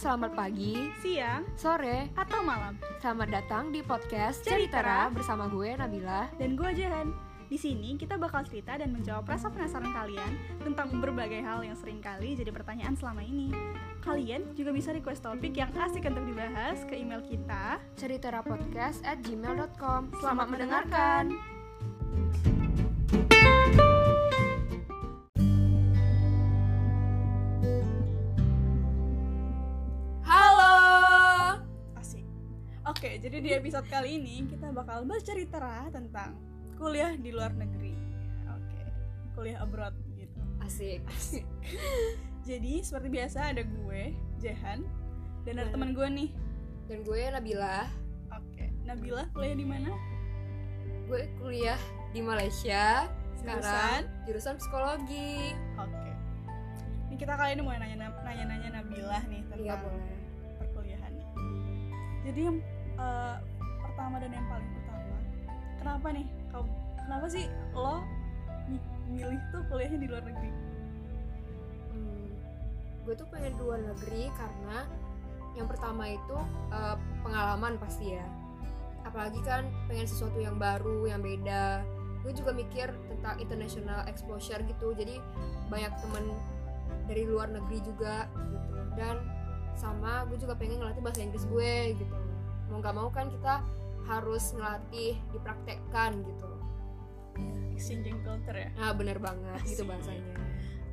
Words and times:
selamat 0.00 0.32
pagi, 0.32 0.88
siang, 1.04 1.44
sore, 1.60 2.08
atau 2.16 2.40
malam. 2.40 2.72
Selamat 3.04 3.36
datang 3.36 3.68
di 3.68 3.84
podcast 3.84 4.40
Ceritera 4.40 4.56
Ceritera 4.56 4.98
bersama 5.12 5.44
gue 5.52 5.76
Nabila. 5.76 6.24
Dan 6.40 6.56
gue 6.56 6.72
Jahan. 6.72 7.12
Di 7.52 7.60
sini 7.60 8.00
kita 8.00 8.16
bakal 8.16 8.48
cerita 8.48 8.80
dan 8.80 8.96
menjawab 8.96 9.28
rasa 9.28 9.52
penasaran 9.52 9.92
kalian 9.92 10.32
tentang 10.64 10.88
berbagai 11.04 11.44
hal 11.44 11.60
yang 11.60 11.76
sering 11.76 12.00
kali 12.00 12.32
jadi 12.32 12.48
pertanyaan 12.48 12.96
selama 12.96 13.20
ini. 13.20 13.52
Kalian 14.00 14.56
juga 14.56 14.72
bisa 14.72 14.96
request 14.96 15.20
topik 15.20 15.52
yang 15.52 15.68
asik 15.76 16.08
untuk 16.08 16.24
dibahas 16.24 16.80
ke 16.88 16.96
email 16.96 17.20
kita. 17.20 17.76
Ceriterapodcast 18.00 19.04
at 19.04 19.20
gmail.com 19.20 20.16
Selamat 20.16 20.46
mendengarkan. 20.48 21.36
Halo. 21.36 22.59
Oke, 33.00 33.16
jadi 33.16 33.40
di 33.40 33.48
episode 33.56 33.88
kali 33.88 34.20
ini 34.20 34.44
kita 34.44 34.76
bakal 34.76 35.08
bercerita 35.08 35.88
tentang 35.88 36.36
kuliah 36.76 37.16
di 37.16 37.32
luar 37.32 37.48
negeri. 37.56 37.96
Oke, 38.44 38.76
kuliah 39.32 39.64
abroad 39.64 39.96
gitu. 40.20 40.36
Asik. 40.60 41.00
Jadi 42.52 42.84
seperti 42.84 43.08
biasa 43.08 43.56
ada 43.56 43.64
gue, 43.64 44.12
Jahan, 44.36 44.84
dan 45.48 45.54
ada 45.56 45.72
Dan- 45.72 45.80
teman 45.80 45.90
gue 45.96 46.08
nih. 46.12 46.30
Dan 46.92 47.00
gue 47.00 47.20
Nabila, 47.24 47.88
Oke, 48.36 48.68
Nabila 48.84 49.24
kuliah 49.32 49.56
di 49.56 49.64
mana? 49.64 49.96
gue 51.08 51.24
kuliah 51.40 51.80
di 52.12 52.20
Malaysia. 52.20 53.08
Sekarang 53.32 53.64
Jurusan? 53.64 54.00
jurusan 54.28 54.54
psikologi. 54.60 55.56
Oke. 55.80 56.12
Ini 57.08 57.16
kita 57.16 57.32
kali 57.32 57.56
ini 57.56 57.64
mau 57.64 57.72
nanya 57.72 58.12
nanya-nanya 58.20 58.68
Nabila 58.76 59.24
nih 59.24 59.40
tentang 59.48 59.64
Iya 59.64 59.74
boleh. 59.80 60.16
perkuliahan. 60.60 61.12
Jadi 62.28 62.40
yang 62.44 62.60
eh, 63.00 63.36
pertama 63.80 64.20
dan 64.20 64.30
yang 64.30 64.46
paling 64.46 64.70
utama, 64.76 65.16
kenapa 65.80 66.06
nih? 66.12 66.26
Kamu, 66.52 66.70
kenapa 67.08 67.26
sih 67.30 67.46
lo 67.72 68.04
mi- 68.68 68.88
milih 69.08 69.40
tuh 69.50 69.62
kuliahnya 69.72 69.98
di 69.98 70.08
luar 70.08 70.22
negeri? 70.24 70.50
Hmm, 71.90 72.28
gue 73.08 73.14
tuh 73.16 73.26
pengen 73.32 73.56
di 73.56 73.62
luar 73.64 73.80
negeri 73.82 74.28
karena 74.36 74.78
yang 75.58 75.66
pertama 75.66 76.04
itu 76.06 76.38
eh, 76.70 76.96
pengalaman 77.26 77.74
pasti 77.80 78.14
ya. 78.14 78.26
Apalagi 79.02 79.40
kan 79.42 79.64
pengen 79.88 80.06
sesuatu 80.06 80.38
yang 80.38 80.60
baru 80.60 81.08
yang 81.08 81.24
beda. 81.24 81.82
Gue 82.20 82.36
juga 82.36 82.52
mikir 82.52 82.92
tentang 83.08 83.40
international 83.40 84.04
exposure 84.04 84.60
gitu. 84.68 84.92
Jadi 84.92 85.16
banyak 85.72 85.88
temen 86.04 86.36
dari 87.08 87.24
luar 87.24 87.48
negeri 87.48 87.80
juga 87.80 88.28
gitu. 88.28 88.76
Dan 88.94 89.16
sama 89.72 90.28
gue 90.28 90.36
juga 90.36 90.52
pengen 90.52 90.84
ngelatih 90.84 91.00
bahasa 91.00 91.24
Inggris 91.24 91.48
gue 91.48 91.96
gitu 91.96 92.29
mau 92.70 92.78
nggak 92.78 92.96
mau 92.96 93.08
kan 93.10 93.26
kita 93.28 93.60
harus 94.06 94.54
ngelatih 94.56 95.18
dipraktekkan 95.34 96.24
gitu 96.24 96.48
Exchanging 97.74 98.20
culture 98.22 98.56
ya. 98.56 98.70
nah 98.78 98.92
bener 98.92 99.16
banget 99.20 99.60
gitu 99.66 99.84
bahasanya 99.84 100.40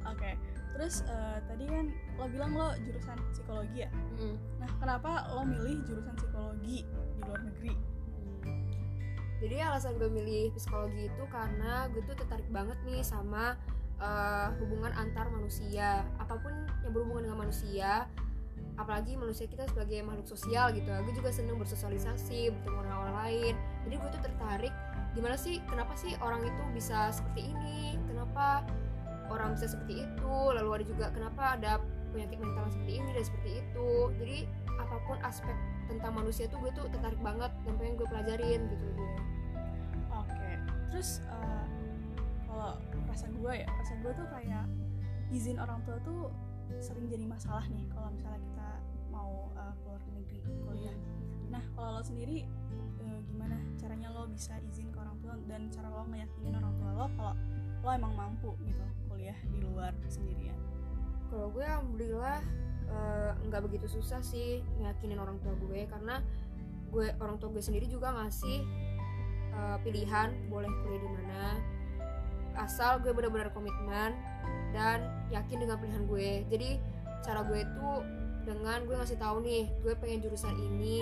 Oke. 0.07 0.31
Terus 0.77 1.03
eh, 1.09 1.37
tadi 1.49 1.65
kan 1.67 1.85
lo 2.15 2.25
bilang 2.29 2.51
lo 2.55 2.69
jurusan 2.85 3.17
psikologi 3.33 3.83
ya. 3.83 3.91
Mm. 4.21 4.37
Nah, 4.61 4.69
kenapa 4.79 5.11
lo 5.35 5.43
milih 5.43 5.83
jurusan 5.83 6.15
psikologi 6.15 6.85
di 6.85 7.19
luar 7.25 7.41
negeri? 7.43 7.73
Jadi 9.37 9.55
alasan 9.61 10.01
gue 10.01 10.09
milih 10.09 10.49
psikologi 10.57 11.13
itu 11.13 11.23
karena 11.29 11.85
gue 11.93 12.01
tuh 12.01 12.17
tertarik 12.17 12.49
banget 12.49 12.77
nih 12.85 13.01
sama 13.05 13.57
eh, 14.01 14.47
hubungan 14.61 14.93
antar 14.93 15.29
manusia, 15.29 16.05
apa 16.17 16.37
pun 16.39 16.53
yang 16.85 16.91
berhubungan 16.93 17.29
dengan 17.29 17.39
manusia, 17.49 18.05
apalagi 18.77 19.17
manusia 19.17 19.49
kita 19.49 19.65
sebagai 19.73 20.05
makhluk 20.05 20.29
sosial 20.29 20.69
gitu. 20.71 20.85
Gue 20.85 21.13
juga 21.17 21.33
seneng 21.33 21.57
bersosialisasi, 21.57 22.53
bertemu 22.53 22.79
dengan 22.85 22.97
orang 23.09 23.17
lain. 23.25 23.53
Jadi 23.89 23.95
gue 23.97 24.09
tuh 24.13 24.21
tertarik 24.21 24.73
gimana 25.17 25.33
sih, 25.33 25.57
kenapa 25.65 25.97
sih 25.97 26.13
orang 26.21 26.45
itu 26.45 26.61
bisa 26.77 27.09
seperti 27.09 27.49
ini, 27.49 27.97
kenapa 28.05 28.61
orang 29.33 29.57
bisa 29.57 29.73
seperti 29.73 30.05
itu, 30.05 30.35
lalu 30.53 30.69
ada 30.77 30.85
juga 30.85 31.05
kenapa 31.09 31.57
ada 31.57 31.81
penyakit 32.13 32.37
mental 32.37 32.69
seperti 32.69 32.93
ini 33.01 33.09
dan 33.17 33.23
seperti 33.25 33.49
itu. 33.65 33.89
Jadi 34.21 34.39
apa 34.77 34.95
pun 35.09 35.17
aspek 35.25 35.57
tentang 35.89 36.13
manusia 36.13 36.45
tuh 36.45 36.61
gue 36.61 36.71
tuh 36.77 36.85
tertarik 36.93 37.19
banget 37.25 37.49
dan 37.65 37.73
pengen 37.81 37.93
gue 37.97 38.07
pelajarin 38.07 38.61
gitu 38.69 38.85
gue. 38.93 39.11
Oke. 40.13 40.49
Terus 40.93 41.25
eh, 41.25 41.65
kalau 42.45 42.77
rasa 43.09 43.25
gue 43.25 43.53
ya, 43.57 43.67
rasa 43.67 43.93
gue 44.05 44.11
tuh 44.13 44.27
kayak 44.29 44.65
izin 45.33 45.57
orang 45.59 45.81
tua 45.83 45.97
tuh 46.05 46.31
sering 46.77 47.09
jadi 47.09 47.25
masalah 47.25 47.65
nih 47.71 47.85
kalau 47.89 48.09
misalnya 48.13 48.41
kita 48.43 48.69
mau 49.09 49.49
eh, 49.55 49.73
keluar 49.81 50.01
negeri 50.13 50.39
kuliah. 50.45 50.97
Nah, 51.47 51.63
kalau 51.73 51.99
lo 51.99 52.01
sendiri 52.03 52.43
eh, 53.01 53.19
gimana 53.31 53.57
caranya 53.79 54.11
lo 54.13 54.27
bisa 54.29 54.59
izin 54.67 54.91
ke 54.91 54.97
orang 54.99 55.17
tua 55.23 55.33
dan 55.47 55.71
cara 55.71 55.87
lo 55.89 56.03
ngeyakinin 56.07 56.55
orang 56.59 56.73
tua 56.77 56.91
lo 56.93 57.05
kalau 57.15 57.33
lo 57.83 57.89
emang 57.93 58.13
mampu 58.13 58.51
gitu 58.65 58.85
kuliah 59.07 59.37
di 59.49 59.59
luar 59.63 59.93
sendirian. 60.11 60.57
Kalau 61.27 61.51
gue 61.51 61.65
alhamdulillah 61.65 62.39
eh, 62.87 63.31
nggak 63.47 63.61
begitu 63.67 63.87
susah 63.87 64.19
sih 64.23 64.63
ngeyakinin 64.79 65.19
orang 65.19 65.39
tua 65.43 65.55
gue 65.57 65.87
karena 65.87 66.23
gue 66.87 67.11
orang 67.19 67.35
tua 67.39 67.51
gue 67.51 67.63
sendiri 67.63 67.87
juga 67.87 68.15
ngasih 68.15 68.63
eh, 69.55 69.77
pilihan 69.83 70.31
boleh 70.47 70.71
kuliah 70.83 71.01
di 71.01 71.09
mana 71.11 71.43
asal 72.57 72.97
gue 73.03 73.13
benar-benar 73.13 73.53
komitmen 73.53 74.17
dan 74.77 75.09
yakin 75.33 75.57
dengan 75.65 75.81
pilihan 75.81 76.05
gue. 76.05 76.29
Jadi 76.53 76.69
cara 77.25 77.41
gue 77.41 77.65
itu 77.65 77.89
dengan 78.45 78.85
gue 78.85 78.95
ngasih 78.95 79.17
tahu 79.17 79.41
nih 79.41 79.65
gue 79.81 79.93
pengen 79.97 80.21
jurusan 80.21 80.53
ini 80.53 81.01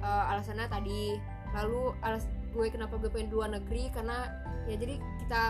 eh, 0.00 0.24
alasannya 0.32 0.64
tadi. 0.72 1.20
Lalu 1.52 1.92
alas 2.00 2.24
gue 2.56 2.66
kenapa 2.72 2.96
gue 2.96 3.12
pengen 3.12 3.28
luar 3.28 3.52
negeri? 3.52 3.92
Karena 3.92 4.32
ya 4.64 4.80
jadi 4.80 4.96
kita 4.96 5.42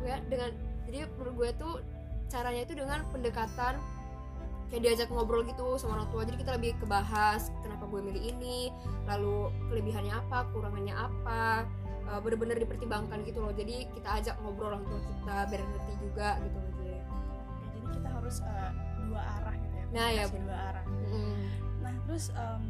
gue 0.00 0.14
dengan 0.32 0.50
jadi 0.88 1.04
menurut 1.20 1.34
gue 1.36 1.50
tuh 1.60 1.74
caranya 2.32 2.64
itu 2.64 2.72
dengan 2.72 3.04
pendekatan 3.12 3.76
kayak 4.70 4.82
diajak 4.86 5.08
ngobrol 5.12 5.44
gitu 5.44 5.76
sama 5.76 6.00
orang 6.00 6.08
tua. 6.14 6.22
Jadi 6.24 6.36
kita 6.40 6.56
lebih 6.56 6.72
kebahas 6.80 7.52
kenapa 7.60 7.84
gue 7.90 8.00
milih 8.00 8.22
ini 8.24 8.72
lalu 9.04 9.52
kelebihannya 9.68 10.14
apa 10.14 10.48
kurangannya 10.54 10.94
apa 10.96 11.68
eh, 12.10 12.20
bener-bener 12.20 12.56
dipertimbangkan 12.58 13.22
gitu 13.22 13.38
loh 13.38 13.54
jadi 13.54 13.86
kita 13.94 14.08
ajak 14.18 14.34
ngobrol 14.42 14.74
orang 14.74 14.84
tua 14.84 15.00
kita 15.00 15.36
biar 15.46 15.62
ngerti 15.62 15.94
juga 16.02 16.28
gitu 16.42 16.58
loh 16.58 16.72
dia 16.82 17.00
jadi 17.62 17.86
kita 17.94 18.08
harus 18.10 18.36
eh, 18.42 18.72
dua 19.10 19.22
arah 19.42 19.54
gitu 19.58 19.74
ya. 19.74 19.86
Nah, 19.90 20.08
ya, 20.14 20.24
dua 20.30 20.58
arah. 20.70 20.84
Nah, 21.82 21.94
terus 22.06 22.24
em, 22.30 22.62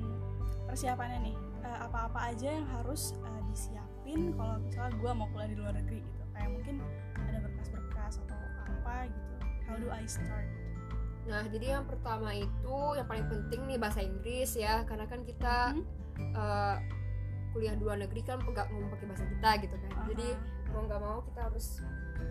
persiapannya 0.64 1.18
nih, 1.28 1.36
eh, 1.68 1.78
apa-apa 1.84 2.32
aja 2.32 2.48
yang 2.48 2.66
harus 2.80 3.12
eh, 3.20 3.42
disiapin 3.52 4.32
kalau 4.34 4.56
misalnya 4.64 4.96
gue 4.96 5.10
mau 5.12 5.28
kuliah 5.36 5.50
di 5.52 5.56
luar 5.60 5.74
negeri 5.76 6.00
gitu. 6.00 6.22
Kayak 6.32 6.50
mungkin 6.56 6.76
ada 7.20 7.38
berkas-berkas 7.44 8.14
atau 8.24 8.40
apa 8.64 8.96
gitu. 9.12 9.34
How 9.68 9.76
do 9.76 9.88
I 9.92 10.08
start? 10.08 10.48
nah 11.28 11.46
jadi 11.46 11.78
yang 11.78 11.86
pertama 11.86 12.32
itu 12.34 12.76
yang 12.96 13.06
paling 13.06 13.28
penting 13.28 13.62
nih 13.68 13.78
bahasa 13.78 14.02
Inggris 14.02 14.56
ya 14.58 14.82
karena 14.88 15.06
kan 15.06 15.22
kita 15.22 15.78
eh, 16.18 16.76
kuliah 17.52 17.74
di 17.74 17.82
luar 17.82 17.98
negeri 17.98 18.22
kan 18.22 18.38
nggak 18.40 18.66
ngomong 18.70 18.90
pakai 18.94 19.06
bahasa 19.10 19.24
kita 19.26 19.50
gitu 19.66 19.76
kan. 19.76 19.90
Aha. 19.90 20.06
jadi 20.14 20.28
mau 20.70 20.82
nggak 20.86 21.00
mau 21.02 21.18
kita 21.26 21.40
harus 21.50 21.66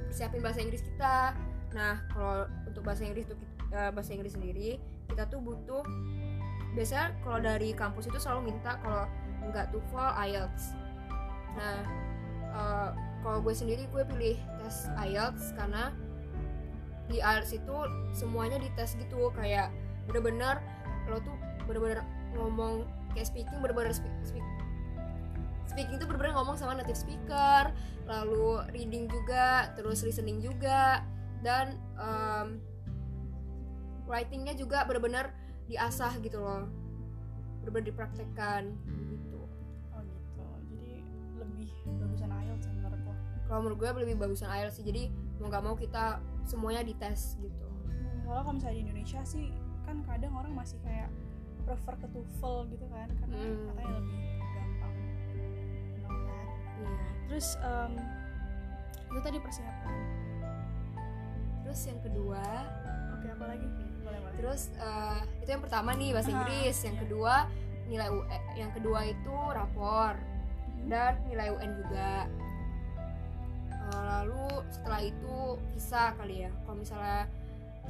siapin 0.09 0.41
bahasa 0.41 0.59
Inggris 0.63 0.83
kita. 0.83 1.35
Nah 1.75 1.95
kalau 2.11 2.47
untuk 2.65 2.81
bahasa 2.83 3.03
Inggris 3.05 3.25
tuh 3.29 3.37
eh, 3.75 3.91
bahasa 3.93 4.11
Inggris 4.15 4.33
sendiri 4.33 4.79
kita 5.09 5.25
tuh 5.27 5.41
butuh 5.41 5.83
biasanya 6.77 7.17
kalau 7.25 7.39
dari 7.41 7.73
kampus 7.73 8.07
itu 8.07 8.19
selalu 8.21 8.53
minta 8.53 8.77
kalau 8.79 9.05
nggak 9.49 9.69
TOEFL 9.73 10.09
IELTS. 10.29 10.63
Nah 11.57 11.77
eh, 12.55 12.89
kalau 13.19 13.39
gue 13.43 13.53
sendiri 13.53 13.83
gue 13.91 14.03
pilih 14.07 14.37
tes 14.63 14.87
IELTS 14.95 15.51
karena 15.59 15.91
di 17.09 17.19
IELTS 17.19 17.57
itu 17.57 17.77
semuanya 18.13 18.61
dites 18.61 18.95
gitu 18.95 19.33
kayak 19.33 19.73
bener-bener 20.05 20.61
lo 21.09 21.17
tuh 21.21 21.33
bener-bener 21.65 22.05
ngomong 22.37 22.85
kayak 23.13 23.25
speaking 23.29 23.57
bener-bener 23.61 23.89
speak, 23.89 24.13
speak 24.21 24.45
speaking 25.69 25.95
tuh 25.95 26.05
bener-bener 26.05 26.33
ngomong 26.33 26.55
sama 26.55 26.73
native 26.73 26.97
speaker 26.97 27.69
lalu 28.03 28.43
reading 28.69 29.05
juga 29.05 29.69
terus 29.73 30.01
listening 30.01 30.39
juga 30.39 31.05
dan 31.39 31.77
em, 31.95 32.57
writingnya 34.03 34.53
juga 34.53 34.83
bener-bener 34.83 35.29
diasah 35.65 36.17
gitu 36.19 36.37
loh 36.37 36.65
bener-bener 37.61 37.85
dipraktekkan 37.87 38.73
gitu 39.07 39.39
Oh 39.91 40.01
gitu. 40.01 40.41
Jadi 40.65 41.05
lebih 41.37 41.69
bagusan 41.95 42.29
IELTS 42.31 42.65
ya 42.65 42.73
menurut 42.73 42.99
lo. 42.99 43.13
kalau 43.45 43.59
menurut 43.61 43.77
gue 43.77 43.89
lebih 44.03 44.17
bagusan 44.17 44.49
IELTS 44.49 44.75
sih 44.75 44.85
jadi 44.85 45.03
mau 45.37 45.47
nggak 45.47 45.63
mau 45.63 45.75
kita 45.75 46.17
semuanya 46.43 46.81
dites 46.81 47.37
gitu 47.37 47.67
Hmm, 47.85 48.25
Soalnya 48.25 48.41
kalau 48.41 48.55
misalnya 48.55 48.75
di 48.75 48.83
Indonesia 48.83 49.21
sih 49.23 49.45
kan 49.83 50.01
kadang 50.03 50.33
orang 50.33 50.53
masih 50.53 50.77
kayak 50.79 51.09
prefer 51.61 51.93
ke 51.95 52.07
TOEFL 52.09 52.55
gitu 52.67 52.85
kan 52.87 53.07
karena 53.15 53.37
Hmm. 53.37 53.65
katanya 53.67 53.93
lebih 53.95 54.17
iya 56.79 56.91
Terus 57.25 57.47
em, 57.59 57.91
itu 59.07 59.19
tadi 59.19 59.37
persiapan. 59.37 59.97
terus 61.61 61.81
yang 61.83 61.99
kedua 61.99 62.43
Oke, 63.13 63.27
apa 63.27 63.45
lagi? 63.47 63.67
boleh 63.99 64.19
boleh 64.19 64.35
terus 64.35 64.61
eh, 64.75 65.19
itu 65.39 65.49
yang 65.49 65.61
pertama 65.61 65.93
nih 65.93 66.09
bahasa 66.11 66.29
Ah, 66.29 66.35
Inggris 66.35 66.77
yang 66.79 66.95
iya. 66.95 67.01
kedua 67.03 67.33
nilai 67.85 68.09
UE 68.09 68.37
yang 68.55 68.71
kedua 68.71 68.99
itu 69.03 69.35
rapor 69.49 70.13
Mhm. 70.71 70.87
dan 70.87 71.13
nilai 71.25 71.49
UN 71.49 71.71
juga 71.75 72.11
Eh, 73.81 74.03
lalu 74.07 74.45
setelah 74.69 75.01
itu 75.01 75.35
visa 75.71 76.13
kali 76.13 76.45
ya 76.45 76.51
kalau 76.61 76.77
misalnya 76.77 77.25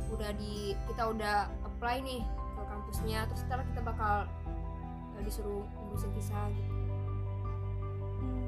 udah 0.08 0.32
di 0.34 0.72
kita 0.86 1.04
udah 1.06 1.38
apply 1.62 2.00
nih 2.00 2.24
ke 2.24 2.62
kampusnya 2.64 3.20
terus 3.26 3.44
setelah 3.44 3.64
kita 3.66 3.82
bakal 3.82 4.16
eh, 5.14 5.22
disuruh 5.22 5.64
ngurusin 5.78 6.12
visa 6.14 6.40
gitu 6.50 6.72
Hmm, 8.16 8.48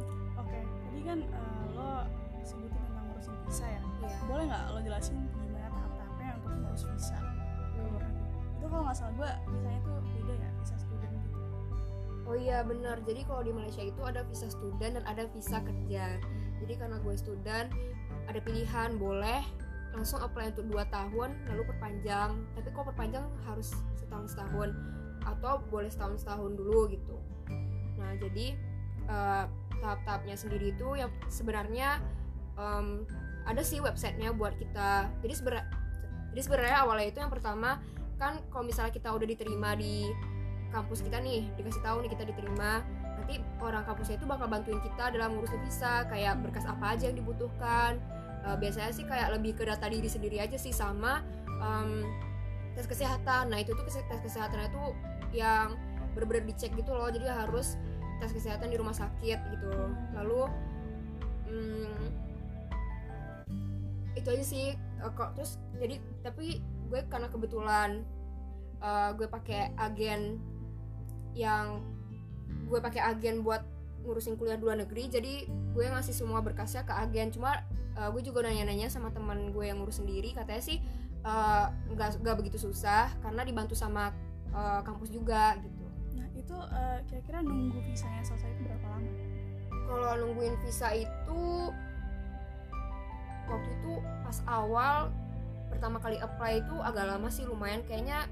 oke 0.51 0.59
tadi 0.59 0.99
kan 1.07 1.19
eh, 1.23 1.63
lo 1.71 1.91
sebutin 2.43 2.81
tentang 2.83 3.05
ngurusin 3.07 3.35
visa 3.47 3.65
ya 3.65 3.81
Iya. 4.01 4.17
boleh 4.25 4.43
nggak 4.49 4.63
lo 4.67 4.79
jelasin 4.81 5.15
gimana 5.39 5.67
tahap-tahapnya 5.69 6.29
untuk 6.41 6.51
ngurus 6.59 6.83
visa 6.89 7.17
negeri 7.77 8.09
itu 8.57 8.65
kalau 8.67 8.83
nggak 8.83 8.97
salah 8.97 9.13
gue 9.15 9.29
visanya 9.47 9.79
tuh 9.81 9.97
beda 10.11 10.33
ya 10.35 10.49
visa 10.59 10.75
student 10.77 11.13
gitu 11.15 11.39
Oh 12.21 12.37
iya 12.37 12.63
benar. 12.63 13.01
Jadi 13.03 13.27
kalau 13.27 13.43
di 13.43 13.51
Malaysia 13.51 13.83
itu 13.83 13.99
ada 14.07 14.23
visa 14.23 14.47
student 14.47 14.95
dan 14.95 15.03
ada 15.03 15.27
visa 15.35 15.57
kerja. 15.59 16.15
Jadi 16.63 16.73
karena 16.79 16.95
gue 17.01 17.15
student 17.17 17.67
ada 18.29 18.39
pilihan 18.39 18.95
boleh 18.95 19.41
langsung 19.91 20.23
apply 20.23 20.55
untuk 20.55 20.63
2 20.71 20.79
tahun 20.87 21.29
lalu 21.51 21.63
perpanjang. 21.75 22.39
Tapi 22.55 22.69
kalau 22.71 22.87
perpanjang 22.87 23.25
harus 23.43 23.75
setahun 23.99 24.31
setahun 24.31 24.69
atau 25.27 25.59
boleh 25.67 25.91
setahun 25.91 26.23
setahun 26.23 26.55
dulu 26.55 26.87
gitu. 26.93 27.19
Nah 27.99 28.15
jadi 28.15 28.55
eh, 29.11 29.45
tahap-tahapnya 29.81 30.37
sendiri 30.37 30.71
itu 30.71 30.95
yang 30.95 31.09
sebenarnya 31.27 31.99
em, 32.55 33.03
ada 33.43 33.61
sih 33.65 33.81
websitenya 33.81 34.31
buat 34.37 34.53
kita. 34.55 35.09
Jadi 35.25 35.33
sebenarnya 35.33 35.67
jadi 36.31 36.41
sebenarnya 36.47 36.77
awalnya 36.87 37.07
itu 37.11 37.19
yang 37.19 37.33
pertama 37.33 37.81
kan 38.15 38.39
kalau 38.53 38.63
misalnya 38.63 38.93
kita 38.93 39.11
udah 39.11 39.27
diterima 39.27 39.75
di 39.75 40.07
kampus 40.71 41.03
kita 41.03 41.19
nih 41.19 41.49
dikasih 41.59 41.83
tahu 41.83 42.05
nih 42.05 42.11
kita 42.15 42.23
diterima 42.23 42.79
nanti 43.19 43.43
orang 43.59 43.83
kampusnya 43.83 44.15
itu 44.15 44.25
bakal 44.29 44.47
bantuin 44.47 44.79
kita 44.79 45.11
dalam 45.11 45.35
ngurusin 45.35 45.59
visa 45.67 46.07
kayak 46.07 46.39
berkas 46.39 46.63
apa 46.63 46.95
aja 46.95 47.11
yang 47.11 47.17
dibutuhkan. 47.19 47.99
Eh, 48.41 48.57
biasanya 48.57 48.89
sih 48.89 49.05
kayak 49.05 49.37
lebih 49.37 49.53
ke 49.53 49.67
data 49.67 49.85
diri 49.85 50.09
sendiri 50.09 50.41
aja 50.41 50.57
sih 50.57 50.73
sama 50.73 51.21
em, 51.61 52.07
tes 52.73 52.87
kesehatan. 52.87 53.51
Nah 53.51 53.59
itu 53.61 53.75
tuh 53.75 53.85
tes 53.85 54.19
kesehatannya 54.23 54.69
tuh 54.73 54.95
yang 55.35 55.77
bener-bener 56.17 56.49
dicek 56.49 56.73
gitu 56.73 56.91
loh. 56.91 57.11
Jadi 57.11 57.29
harus 57.29 57.77
tes 58.21 58.31
kesehatan 58.31 58.69
di 58.69 58.77
rumah 58.77 58.93
sakit 58.93 59.39
gitu. 59.41 59.73
Lalu 60.13 60.41
mm, 61.49 61.99
itu 64.13 64.27
aja 64.29 64.45
sih 64.45 64.77
Eh, 65.01 65.11
kok 65.17 65.33
terus 65.33 65.57
jadi 65.81 65.97
tapi 66.21 66.61
gue 66.61 67.01
karena 67.09 67.27
kebetulan 67.27 68.05
eh, 68.81 69.09
gue 69.17 69.25
pakai 69.25 69.73
agen 69.77 70.37
yang 71.33 71.81
gue 72.69 72.79
pakai 72.79 73.01
agen 73.01 73.41
buat 73.41 73.65
ngurusin 74.05 74.37
kuliah 74.37 74.57
di 74.57 74.65
luar 74.65 74.81
negeri 74.81 75.09
jadi 75.09 75.33
gue 75.47 75.85
ngasih 75.85 76.13
semua 76.13 76.39
berkasnya 76.45 76.85
ke 76.85 76.93
agen. 76.93 77.33
Cuma 77.33 77.65
eh, 77.97 78.09
gue 78.13 78.21
juga 78.21 78.45
nanya-nanya 78.45 78.93
sama 78.93 79.09
teman 79.09 79.49
gue 79.49 79.65
yang 79.65 79.81
ngurus 79.81 79.99
sendiri 80.01 80.37
katanya 80.37 80.63
sih 80.63 80.79
nggak 81.21 82.25
nggak 82.25 82.35
begitu 82.41 82.57
susah 82.57 83.13
karena 83.21 83.45
dibantu 83.45 83.77
sama 83.77 84.09
eh, 84.53 84.81
kampus 84.85 85.09
juga 85.13 85.57
gitu 85.61 85.80
itu 86.41 86.57
eh, 86.57 86.99
kira-kira 87.07 87.39
nunggu 87.45 87.79
visanya 87.85 88.21
selesai 88.25 88.49
itu 88.57 88.61
berapa 88.65 88.87
lama? 88.89 89.11
Kalau 89.85 90.11
nungguin 90.25 90.55
visa 90.65 90.89
itu 90.95 91.41
waktu 93.49 93.69
itu 93.81 93.93
pas 94.23 94.37
awal 94.47 95.11
pertama 95.67 95.99
kali 95.99 96.19
apply 96.19 96.63
itu 96.63 96.75
agak 96.81 97.05
lama 97.05 97.27
sih 97.29 97.45
lumayan. 97.45 97.85
Kayaknya 97.85 98.25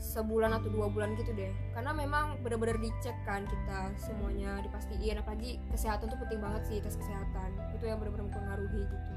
sebulan 0.00 0.56
atau 0.56 0.72
dua 0.72 0.88
bulan 0.88 1.12
gitu 1.14 1.30
deh. 1.36 1.52
Karena 1.76 1.92
memang 1.92 2.40
bener-bener 2.40 2.80
dicek 2.80 3.14
kan 3.28 3.44
kita 3.44 3.92
semuanya 4.00 4.64
dipastiin. 4.64 5.20
Apalagi 5.20 5.60
kesehatan 5.68 6.08
tuh 6.08 6.18
penting 6.24 6.40
banget 6.40 6.62
sih 6.66 6.76
tes 6.80 6.96
kesehatan. 6.96 7.52
Itu 7.76 7.84
yang 7.84 8.00
bener-bener 8.00 8.32
mempengaruhi 8.32 8.82
gitu. 8.88 9.12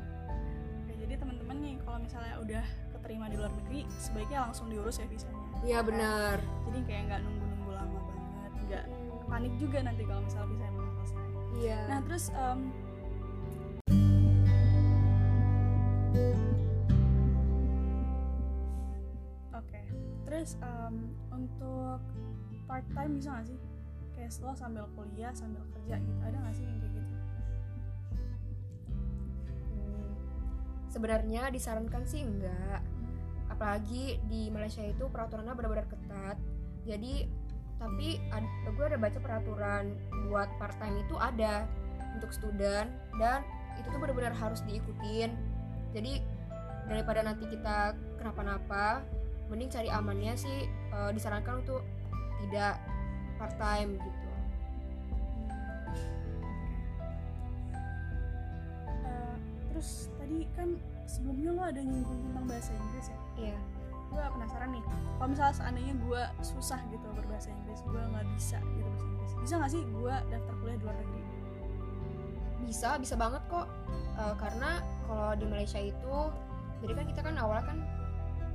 Oke, 0.83 0.93
jadi 0.99 1.13
teman-teman 1.15 1.55
nih 1.63 1.75
kalau 1.87 1.99
misalnya 2.03 2.35
udah 2.43 2.65
keterima 2.99 3.27
di 3.31 3.35
luar 3.39 3.51
negeri 3.51 3.87
sebaiknya 3.99 4.47
langsung 4.47 4.67
diurus 4.67 4.99
ya 4.99 5.07
visanya. 5.07 5.43
Iya 5.63 5.79
benar. 5.83 6.37
Jadi 6.67 6.79
kayak 6.83 7.01
nggak 7.07 7.19
lama 7.23 7.42
nggak 8.73 8.89
panik 9.29 9.53
juga 9.61 9.77
nanti 9.85 10.01
kalau 10.05 10.21
misalnya 10.25 10.49
visanya 10.49 10.73
belum 10.73 10.91
selesai. 10.97 11.25
Iya. 11.61 11.79
Nah 11.85 11.99
terus 12.09 12.25
em, 12.33 12.59
oke. 19.53 19.81
Terus 20.25 20.49
em, 20.59 20.95
untuk 21.29 21.99
part 22.65 22.85
time 22.97 23.13
bisa 23.21 23.29
nggak 23.37 23.47
sih? 23.53 23.59
Kayak 24.13 24.31
lo 24.41 24.53
sambil 24.57 24.85
kuliah 24.97 25.33
sambil 25.33 25.61
kerja 25.73 26.01
gitu 26.01 26.19
ada 26.25 26.37
nggak 26.37 26.55
sih 26.57 26.65
yang 26.65 26.77
kayak 26.81 26.93
gitu? 26.97 27.15
Hmm, 29.73 30.11
sebenarnya 30.89 31.41
disarankan 31.53 32.03
sih 32.09 32.21
enggak 32.25 32.81
apalagi 33.53 34.17
di 34.25 34.49
Malaysia 34.49 34.81
itu 34.81 35.05
peraturannya 35.13 35.53
benar-benar 35.53 35.85
ketat. 35.85 36.37
Jadi 36.83 37.29
tapi 37.83 38.15
ad, 38.31 38.47
gue 38.79 38.85
ada 38.87 38.95
baca 38.95 39.19
peraturan 39.19 39.91
buat 40.31 40.47
part 40.55 40.71
time 40.79 41.03
itu 41.03 41.19
ada 41.19 41.67
untuk 42.15 42.31
student 42.31 42.87
dan 43.19 43.43
itu 43.75 43.91
tuh 43.91 43.99
benar-benar 43.99 44.31
harus 44.31 44.63
diikutin. 44.63 45.35
Jadi 45.91 46.23
daripada 46.87 47.27
nanti 47.27 47.43
kita 47.51 47.91
kenapa-napa 48.15 49.03
mending 49.51 49.67
cari 49.67 49.91
amannya 49.91 50.33
sih 50.39 50.63
eh, 50.71 51.11
disarankan 51.11 51.59
untuk 51.59 51.83
tidak 52.47 52.79
part 53.35 53.55
time 53.59 53.99
gitu. 53.99 54.19
Eh, 59.03 59.35
terus 59.75 60.07
tadi 60.15 60.47
kan 60.55 60.79
sebelumnya 61.03 61.51
lo 61.51 61.63
ada 61.67 61.81
nyinggung 61.83 62.31
tentang 62.31 62.45
bahasa 62.47 62.71
Inggris 62.71 63.11
ya? 63.11 63.19
Iya 63.51 63.59
gue 64.13 64.23
penasaran 64.37 64.69
nih 64.69 64.83
kalau 65.17 65.27
misalnya 65.33 65.55
seandainya 65.57 65.93
gue 65.97 66.21
susah 66.45 66.79
gitu 66.93 67.07
berbahasa 67.17 67.49
Inggris 67.49 67.81
gue 67.81 67.97
nggak 67.97 68.27
bisa 68.37 68.57
gitu 68.61 68.85
bahasa 68.85 69.05
Inggris 69.09 69.31
bisa 69.41 69.53
nggak 69.57 69.71
sih 69.73 69.81
gue 69.81 70.15
daftar 70.29 70.53
kuliah 70.61 70.77
di 70.77 70.85
luar 70.85 70.97
negeri? 71.01 71.21
Bisa 72.63 72.95
bisa 72.95 73.19
banget 73.19 73.43
kok 73.51 73.67
Eh, 74.13 74.35
karena 74.37 74.77
kalau 75.09 75.33
di 75.33 75.45
Malaysia 75.49 75.81
itu 75.81 76.17
jadi 76.85 76.93
kan 76.93 77.05
kita 77.09 77.21
kan 77.25 77.35
awalnya 77.41 77.65
kan 77.73 77.79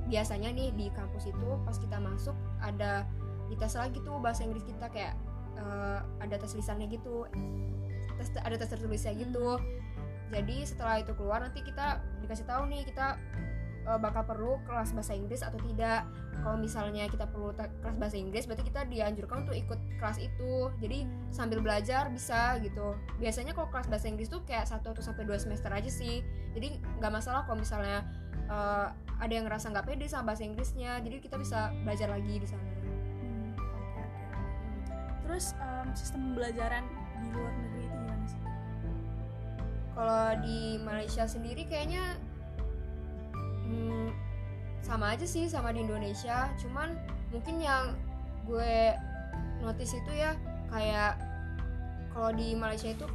biasanya 0.07 0.55
nih 0.55 0.71
di 0.71 0.87
kampus 0.95 1.27
itu 1.27 1.49
pas 1.67 1.75
kita 1.75 1.99
masuk 1.99 2.33
ada 2.63 3.03
dites 3.51 3.75
lagi 3.75 3.99
tuh 4.07 4.15
bahasa 4.23 4.47
Inggris 4.47 4.63
kita 4.63 4.87
kayak 4.87 5.19
eh, 5.59 5.99
ada 6.23 6.35
tes 6.39 6.55
lisannya 6.55 6.87
gitu 6.87 7.27
tes 8.15 8.31
ada 8.39 8.55
tes 8.55 8.71
tertulisnya 8.71 9.11
gitu. 9.19 9.59
Jadi 10.29 10.61
setelah 10.61 11.01
itu 11.01 11.11
keluar 11.17 11.41
nanti 11.41 11.59
kita 11.65 11.99
dikasih 12.21 12.45
tahu 12.45 12.69
nih 12.69 12.85
kita 12.85 13.17
eh, 13.89 13.99
bakal 13.99 14.23
perlu 14.23 14.61
kelas 14.69 14.93
bahasa 14.93 15.17
Inggris 15.17 15.41
atau 15.41 15.57
tidak. 15.65 16.05
Kalau 16.39 16.55
misalnya 16.55 17.09
kita 17.11 17.27
perlu 17.27 17.51
kelas 17.57 17.97
bahasa 17.99 18.15
Inggris 18.15 18.47
berarti 18.47 18.63
kita 18.63 18.87
dianjurkan 18.87 19.43
untuk 19.43 19.57
ikut 19.57 19.79
kelas 19.99 20.21
itu. 20.21 20.71
Jadi 20.79 21.09
sambil 21.33 21.59
belajar 21.59 22.07
bisa 22.13 22.55
gitu. 22.63 22.95
Biasanya 23.19 23.51
kalau 23.57 23.67
kelas 23.73 23.91
bahasa 23.91 24.07
Inggris 24.07 24.31
tuh 24.31 24.45
kayak 24.47 24.69
satu 24.69 24.95
atau 24.95 25.03
sampai 25.03 25.27
dua 25.27 25.35
semester 25.35 25.67
aja 25.73 25.89
sih. 25.91 26.23
Jadi 26.55 26.79
nggak 27.01 27.11
masalah 27.11 27.43
kalau 27.43 27.59
misalnya 27.59 28.07
eh, 28.47 28.87
ada 29.19 29.31
yang 29.35 29.45
ngerasa 29.45 29.75
nggak 29.75 29.85
pede 29.85 30.07
sama 30.07 30.31
bahasa 30.31 30.47
Inggrisnya 30.47 31.03
jadi 31.03 31.19
kita 31.19 31.35
bisa 31.35 31.75
belajar 31.83 32.07
lagi 32.07 32.39
di 32.39 32.47
sana. 32.47 32.63
Hmm, 32.63 33.51
terus 35.27 35.51
em, 35.59 35.87
sistem 35.91 36.31
pembelajaran 36.31 36.83
di 37.19 37.27
luar 37.35 37.53
negeri 37.59 37.83
itu 37.83 37.97
gimana 37.99 38.25
sih? 38.25 38.41
Kalau 39.91 40.27
di 40.39 40.59
Malaysia 40.79 41.23
sendiri 41.27 41.67
kayaknya 41.67 42.15
hmm, 43.69 44.09
sama 44.81 45.13
aja 45.13 45.29
sih 45.29 45.45
sama 45.45 45.69
di 45.69 45.85
Indonesia. 45.85 46.49
Cuman 46.57 46.97
mungkin 47.29 47.61
yang 47.61 47.93
gue 48.49 48.97
notice 49.61 49.93
itu 49.93 50.11
ya 50.17 50.33
kayak 50.73 51.21
kalau 52.09 52.33
di 52.33 52.57
Malaysia 52.57 52.89
itu 52.89 53.05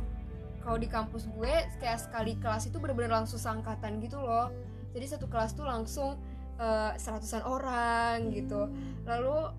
kalau 0.62 0.80
di 0.80 0.88
kampus 0.88 1.28
gue 1.28 1.54
kayak 1.82 1.98
sekali 2.00 2.38
kelas 2.40 2.70
itu 2.70 2.78
bener-bener 2.80 3.12
langsung 3.12 3.36
seangkatan 3.36 3.98
gitu 4.00 4.22
loh. 4.22 4.54
Jadi 4.94 5.04
satu 5.10 5.26
kelas 5.26 5.58
tuh 5.58 5.66
langsung 5.66 6.14
eh, 6.56 6.92
seratusan 6.96 7.42
orang 7.42 8.30
gitu. 8.32 8.70
Lalu 9.04 9.50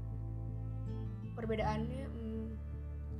perbedaannya 1.36 2.08
hmm, 2.08 2.48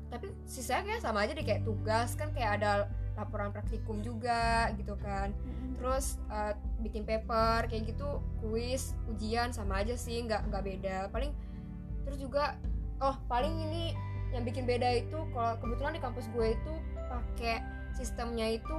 tapi 0.08 0.32
sisanya 0.48 0.96
kayak 0.96 1.02
sama 1.04 1.28
aja 1.28 1.36
deh 1.36 1.44
kayak 1.44 1.68
tugas 1.68 2.16
kan 2.16 2.32
kayak 2.32 2.64
ada 2.64 2.88
laporan 3.20 3.52
praktikum 3.52 4.00
juga 4.00 4.72
gitu 4.80 4.96
kan. 5.00 5.36
Mm-mm. 5.36 5.76
terus 5.76 6.18
eh, 6.32 6.56
bikin 6.86 7.04
paper 7.04 7.66
kayak 7.66 7.90
gitu 7.90 8.22
kuis 8.40 8.94
ujian 9.10 9.50
sama 9.50 9.82
aja 9.82 9.98
sih 9.98 10.22
nggak 10.22 10.48
nggak 10.54 10.64
beda. 10.64 10.98
Paling 11.10 11.34
terus 12.06 12.22
juga 12.22 12.56
oh 13.02 13.18
paling 13.26 13.52
ini 13.70 13.98
yang 14.32 14.46
bikin 14.46 14.68
beda 14.68 15.02
itu 15.02 15.18
kalau 15.32 15.58
kebetulan 15.58 15.96
di 15.98 16.02
kampus 16.04 16.28
gue 16.36 16.54
itu 16.54 16.74
pakai 17.08 17.64
sistemnya 17.96 18.46
itu 18.54 18.78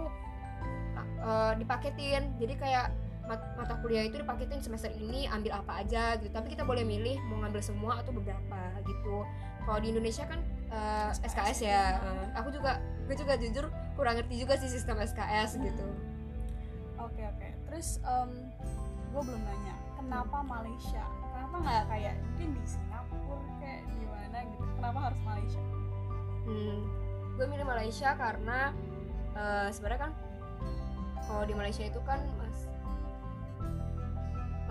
eh, 1.24 1.52
dipaketin. 1.58 2.36
Jadi 2.38 2.54
kayak 2.54 2.92
mat- 3.26 3.52
mata 3.58 3.74
kuliah 3.82 4.06
itu 4.06 4.22
dipaketin 4.22 4.62
semester 4.62 4.92
ini 4.94 5.26
ambil 5.26 5.58
apa 5.58 5.82
aja 5.82 6.14
gitu. 6.22 6.30
Tapi 6.30 6.54
kita 6.54 6.62
boleh 6.62 6.86
milih 6.86 7.18
mau 7.26 7.42
ngambil 7.42 7.62
semua 7.64 8.00
atau 8.00 8.14
beberapa 8.14 8.60
gitu. 8.86 9.26
Kalau 9.66 9.78
di 9.82 9.90
Indonesia 9.90 10.24
kan 10.28 10.40
eh, 10.70 11.10
SKS 11.10 11.34
SKS, 11.34 11.58
ya. 11.66 11.70
ya. 11.70 11.84
Eh, 11.98 12.26
aku 12.38 12.48
juga 12.54 12.78
gue 13.06 13.16
juga 13.18 13.34
jujur 13.38 13.66
kurang 13.94 14.18
ngerti 14.18 14.34
juga 14.38 14.54
sih 14.58 14.70
sistem 14.70 14.98
SKS 15.02 15.58
gitu. 15.58 15.86
Oke 16.96 17.22
oke 17.22 17.55
terus 17.76 18.00
gue 19.12 19.20
belum 19.20 19.42
nanya 19.44 19.76
kenapa 20.00 20.40
Malaysia? 20.40 21.04
Kenapa 21.28 21.60
nggak 21.60 21.84
kayak 21.92 22.14
mungkin 22.24 22.48
di 22.56 22.64
Singapura 22.64 23.36
kayak 23.60 23.84
di 24.00 24.06
mana 24.08 24.38
gitu 24.48 24.64
kenapa 24.80 24.98
harus 25.04 25.20
Malaysia? 25.20 25.62
Hmm, 26.48 26.78
gue 27.36 27.44
milih 27.44 27.68
Malaysia 27.68 28.16
karena 28.16 28.72
eh, 29.36 29.68
sebenarnya 29.76 30.08
kan 30.08 30.12
kalau 31.28 31.44
di 31.44 31.52
Malaysia 31.52 31.84
itu 31.84 32.00
kan 32.08 32.24
mas 32.40 32.64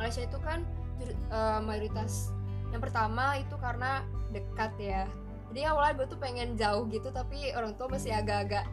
Malaysia 0.02 0.26
itu 0.26 0.38
kan 0.42 0.66
eh, 1.06 1.60
mayoritas 1.62 2.34
yang 2.74 2.82
pertama 2.82 3.38
itu 3.38 3.54
karena 3.62 4.02
dekat 4.34 4.74
ya. 4.82 5.06
Jadi 5.54 5.62
awalnya 5.70 5.94
gue 6.02 6.08
tuh 6.10 6.18
pengen 6.18 6.58
jauh 6.58 6.90
gitu 6.90 7.14
tapi 7.14 7.54
orang 7.54 7.78
tua 7.78 7.86
masih 7.86 8.18
agak-agak 8.18 8.66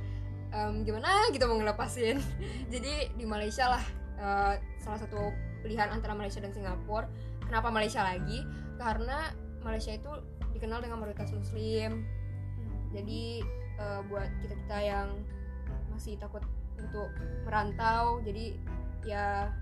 em, 0.57 0.89
gimana 0.89 1.29
gitu 1.37 1.45
mau 1.45 1.61
ngelepasin. 1.61 2.17
Jadi 2.73 3.12
di 3.12 3.29
Malaysia 3.29 3.69
lah 3.69 4.01
eh, 4.23 4.55
salah 4.79 4.99
satu 5.02 5.35
pilihan 5.67 5.91
antara 5.91 6.14
Malaysia 6.14 6.38
dan 6.38 6.55
Singapura. 6.55 7.11
Kenapa 7.43 7.69
Malaysia 7.75 8.07
lagi? 8.07 8.47
Karena 8.79 9.35
Malaysia 9.67 9.93
itu 9.93 10.11
dikenal 10.55 10.81
dengan 10.83 11.02
mayoritas 11.02 11.35
Muslim. 11.35 12.07
Jadi 12.95 13.43
eh, 13.83 14.00
buat 14.07 14.31
kita 14.47 14.55
kita 14.55 14.79
yang 14.79 15.09
masih 15.91 16.17
takut 16.17 16.41
untuk 16.81 17.12
merantau 17.45 18.19
jadi 18.25 18.57
ya 19.05 19.52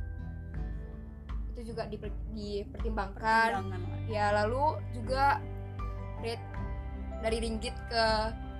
itu 1.56 1.74
juga 1.74 1.88
diper- 1.88 2.28
dipertimbangkan. 2.36 3.66
Ya 4.06 4.30
lalu 4.30 4.78
juga 4.94 5.42
rate 6.20 6.44
dari 7.20 7.36
ringgit 7.40 7.76
ke 7.88 8.04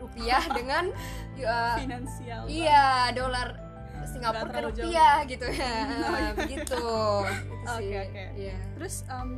rupiah 0.00 0.42
dengan 0.58 0.92
ya, 1.36 1.76
finansial 1.76 2.48
iya 2.48 3.12
dolar 3.12 3.69
Singapura 4.04 4.48
ke 4.48 4.60
jauh. 4.60 4.68
rupiah 4.70 5.16
gitu 5.24 5.46
ya 5.46 5.76
Oh, 6.06 6.16
iya. 6.16 6.32
begitu 6.34 6.84
Itu 7.30 7.66
Oke, 7.66 7.80
sih. 7.80 7.94
oke. 7.98 8.24
Iya. 8.34 8.56
terus 8.74 8.94
em, 9.06 9.30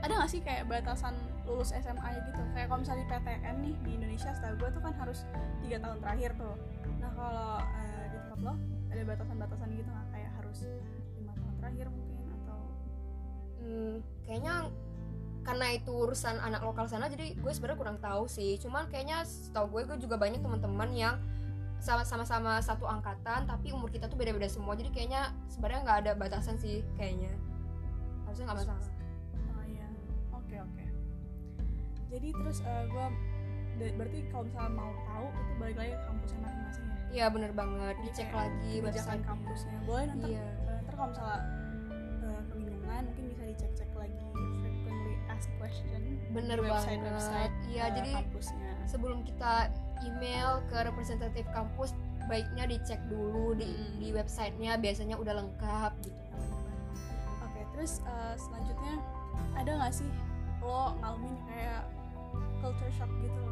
ada 0.00 0.12
nggak 0.14 0.30
sih 0.30 0.40
kayak 0.40 0.64
batasan 0.64 1.14
lulus 1.44 1.70
SMA 1.72 2.08
gitu 2.16 2.40
kayak 2.50 2.66
kalau 2.66 2.80
misalnya 2.80 3.02
di 3.02 3.10
PTN 3.10 3.54
nih 3.58 3.74
di 3.78 3.90
Indonesia 3.94 4.30
setahu 4.30 4.54
gue 4.56 4.68
tuh 4.70 4.80
kan 4.80 4.94
harus 4.94 5.18
tiga 5.60 5.76
tahun 5.78 5.98
terakhir 5.98 6.30
tuh 6.34 6.54
nah 6.96 7.10
kalau 7.10 7.48
eh, 7.60 8.04
di 8.06 8.16
tempat 8.18 8.38
lo 8.40 8.54
ada 8.88 9.02
batasan-batasan 9.04 9.68
gitu 9.72 9.88
nggak 9.88 10.08
kayak 10.10 10.30
harus 10.34 10.58
lima 11.14 11.32
tahun 11.34 11.54
terakhir 11.56 11.86
mungkin 11.88 12.08
atau 12.34 12.60
Hmm, 13.60 13.94
kayaknya 14.24 14.54
karena 15.40 15.66
itu 15.70 15.90
urusan 15.90 16.36
anak 16.38 16.60
lokal 16.60 16.84
sana 16.84 17.06
jadi 17.06 17.32
gue 17.34 17.48
sebenarnya 17.50 17.78
kurang 17.78 17.98
tahu 17.98 18.24
sih 18.24 18.56
cuman 18.56 18.86
kayaknya 18.86 19.20
setahu 19.22 19.68
gue 19.70 19.82
gue 19.86 19.98
juga 19.98 20.16
banyak 20.16 20.38
teman-teman 20.38 20.90
yang 20.90 21.16
sama-sama 21.80 22.60
satu 22.60 22.84
angkatan 22.84 23.48
tapi 23.48 23.72
umur 23.72 23.88
kita 23.88 24.06
tuh 24.06 24.20
beda-beda 24.20 24.46
semua. 24.46 24.76
Jadi 24.76 24.92
kayaknya 24.92 25.32
sebenarnya 25.48 25.80
nggak 25.84 25.98
ada 26.06 26.12
batasan 26.14 26.60
sih 26.60 26.84
kayaknya. 27.00 27.32
Harusnya 28.28 28.44
nggak 28.52 28.58
masalah. 28.64 28.84
Oh 29.56 29.64
iya. 29.64 29.86
Oke 30.36 30.56
oke. 30.60 30.84
Jadi 32.12 32.28
terus 32.36 32.58
eh, 32.62 32.84
gue 32.86 33.06
berarti 33.96 34.18
kalau 34.28 34.44
misalnya 34.44 34.72
mau 34.76 34.92
tahu 35.08 35.26
itu 35.32 35.52
balik 35.56 35.76
lagi 35.80 35.92
ke 35.96 36.02
kampusnya 36.04 36.40
masing-masing 36.44 36.84
ya? 36.84 36.96
Iya 37.10 37.26
bener 37.32 37.50
banget. 37.56 37.94
Jadi 37.96 38.06
dicek 38.12 38.30
lagi 38.36 38.72
website 38.84 39.24
kampusnya. 39.24 39.78
Boleh 39.88 40.04
nanti 40.12 40.30
iya. 40.36 40.46
ntar 40.84 40.94
kalau 40.94 41.08
misalnya 41.16 41.40
eh, 42.28 42.42
kebingungan 42.52 43.02
mungkin 43.08 43.24
bisa 43.32 43.42
dicek-cek 43.48 43.90
lagi 43.96 44.20
frequently 44.60 45.14
asked 45.32 45.52
question 45.56 46.02
bener 46.30 46.58
di 46.60 46.68
banget. 46.68 46.76
Website-website, 46.76 47.54
iya 47.72 47.84
eh, 47.88 47.90
jadi 47.96 48.10
kampusnya. 48.22 48.72
sebelum 48.86 49.18
kita 49.24 49.54
email 50.04 50.60
ke 50.68 50.76
representatif 50.80 51.44
kampus 51.52 51.92
baiknya 52.28 52.64
dicek 52.70 53.00
dulu 53.10 53.58
di 53.58 53.66
Hmm. 53.66 53.98
di 53.98 54.08
websitenya 54.14 54.78
biasanya 54.78 55.18
udah 55.18 55.34
lengkap 55.42 55.92
gitu. 56.06 56.22
Oke 57.42 57.60
terus 57.74 57.98
eh, 58.06 58.34
selanjutnya 58.38 58.94
ada 59.58 59.70
nggak 59.74 59.94
sih 59.94 60.10
lo 60.62 60.94
ngalamin 61.00 61.34
kayak 61.50 61.82
culture 62.62 62.92
shock 62.94 63.10
gitu? 63.18 63.44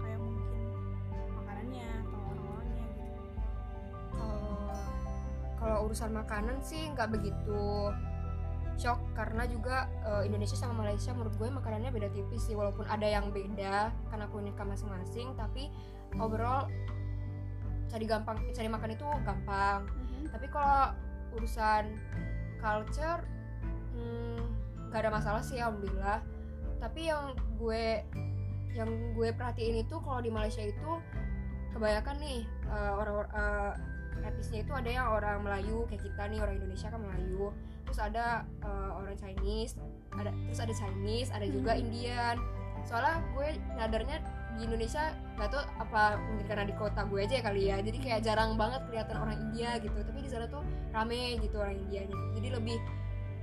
Kayak 0.00 0.18
mungkin 0.22 0.62
makanannya 1.36 1.88
atau 2.06 2.18
orang-orangnya 2.22 2.86
gitu. 2.96 3.20
Kalau 4.14 4.72
kalau 5.58 5.76
urusan 5.90 6.10
makanan 6.14 6.56
sih 6.62 6.88
nggak 6.94 7.10
begitu 7.12 7.92
karena 9.18 9.50
juga 9.50 9.90
eh, 10.06 10.30
Indonesia 10.30 10.54
sama 10.54 10.86
Malaysia 10.86 11.10
menurut 11.10 11.34
gue 11.34 11.50
makanannya 11.50 11.90
beda 11.90 12.14
tipis 12.14 12.46
sih 12.46 12.54
walaupun 12.54 12.86
ada 12.86 13.02
yang 13.02 13.34
beda 13.34 13.90
karena 14.14 14.30
keunikan 14.30 14.70
masing-masing 14.70 15.34
tapi 15.34 15.74
overall 16.22 16.70
cari 17.90 18.06
gampang 18.06 18.38
cari 18.54 18.70
makan 18.70 18.94
itu 18.94 19.08
gampang. 19.26 19.90
Tapi 20.30 20.46
kalau 20.54 20.94
urusan 21.34 21.98
culture 22.62 23.26
hmm, 23.98 24.42
nggak 24.86 25.00
ada 25.02 25.10
masalah 25.10 25.42
sih 25.42 25.58
alhamdulillah. 25.58 26.22
Tapi 26.78 27.10
yang 27.10 27.34
gue 27.58 28.06
yang 28.78 29.18
gue 29.18 29.34
perhatiin 29.34 29.82
itu 29.82 29.98
kalau 29.98 30.22
di 30.22 30.30
Malaysia 30.30 30.62
itu 30.62 30.90
kebanyakan 31.74 32.22
nih 32.22 32.46
eh, 32.70 32.92
orang 32.94 33.26
eh, 33.34 33.72
etnisnya 34.22 34.60
itu 34.62 34.72
ada 34.72 34.90
yang 34.90 35.06
orang 35.08 35.42
Melayu 35.42 35.86
kayak 35.86 36.02
kita 36.02 36.22
nih 36.26 36.38
orang 36.38 36.54
Indonesia 36.56 36.88
kan 36.88 37.00
Melayu. 37.00 37.50
Terus 37.84 37.98
ada 37.98 38.26
eh, 38.60 38.90
orang 38.92 39.14
Chinese 39.14 39.74
ada 40.12 40.30
terus 40.46 40.60
ada 40.60 40.74
Chinese 40.74 41.28
ada 41.30 41.46
juga 41.46 41.72
Hmm. 41.72 41.82
Indian. 41.82 42.36
Soalnya 42.82 43.20
gue 43.32 43.46
nadarnya 43.74 44.18
di 44.56 44.66
Indonesia 44.66 45.12
nggak 45.36 45.48
tahu 45.50 45.62
apa 45.78 46.02
mungkin 46.18 46.46
karena 46.46 46.64
di 46.66 46.74
kota 46.74 47.00
gue 47.04 47.20
aja 47.20 47.34
ya 47.38 47.44
kali 47.44 47.62
ya. 47.68 47.76
Jadi 47.78 47.98
kayak 47.98 48.20
jarang 48.22 48.54
banget 48.54 48.80
kelihatan 48.86 49.16
orang 49.18 49.36
India 49.38 49.76
gitu. 49.78 49.94
Tapi 49.94 50.18
di 50.18 50.30
sana 50.30 50.46
tuh 50.46 50.62
rame 50.90 51.38
gitu 51.38 51.58
orang 51.58 51.78
Indianya 51.78 52.16
jadi 52.34 52.48
lebih 52.56 52.78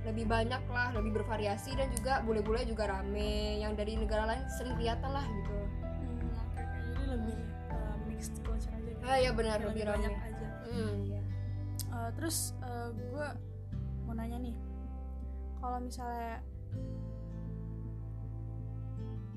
lebih 0.06 0.22
banyak 0.24 0.62
lah 0.70 0.94
lebih 0.94 1.18
bervariasi 1.18 1.74
dan 1.74 1.90
juga 1.90 2.22
bule-bule 2.22 2.62
juga 2.62 2.86
rame. 2.86 3.58
Yang 3.58 3.72
dari 3.76 3.92
negara 3.96 4.22
lain 4.24 4.44
sering 4.52 4.74
kelihatan 4.74 5.10
lah 5.10 5.24
gitu. 5.26 5.56
Hmm, 5.90 6.30
jadi 6.94 7.04
lebih 7.10 7.36
eh, 7.70 7.94
mixed 8.06 8.36
culture 8.42 8.70
aja 8.70 8.86
gitu. 8.86 9.02
ah 9.02 9.16
ya 9.16 9.30
benar 9.30 9.58
Kayak 9.58 9.68
lebih 9.70 9.82
banyak 9.84 10.12
rame. 10.12 10.26
aja 10.26 10.35
hmm. 10.70 11.16
Eh, 11.96 12.10
terus 12.18 12.52
gue 12.92 13.26
mau 14.04 14.14
nanya 14.14 14.38
nih 14.38 14.56
kalau 15.58 15.78
misalnya 15.80 16.38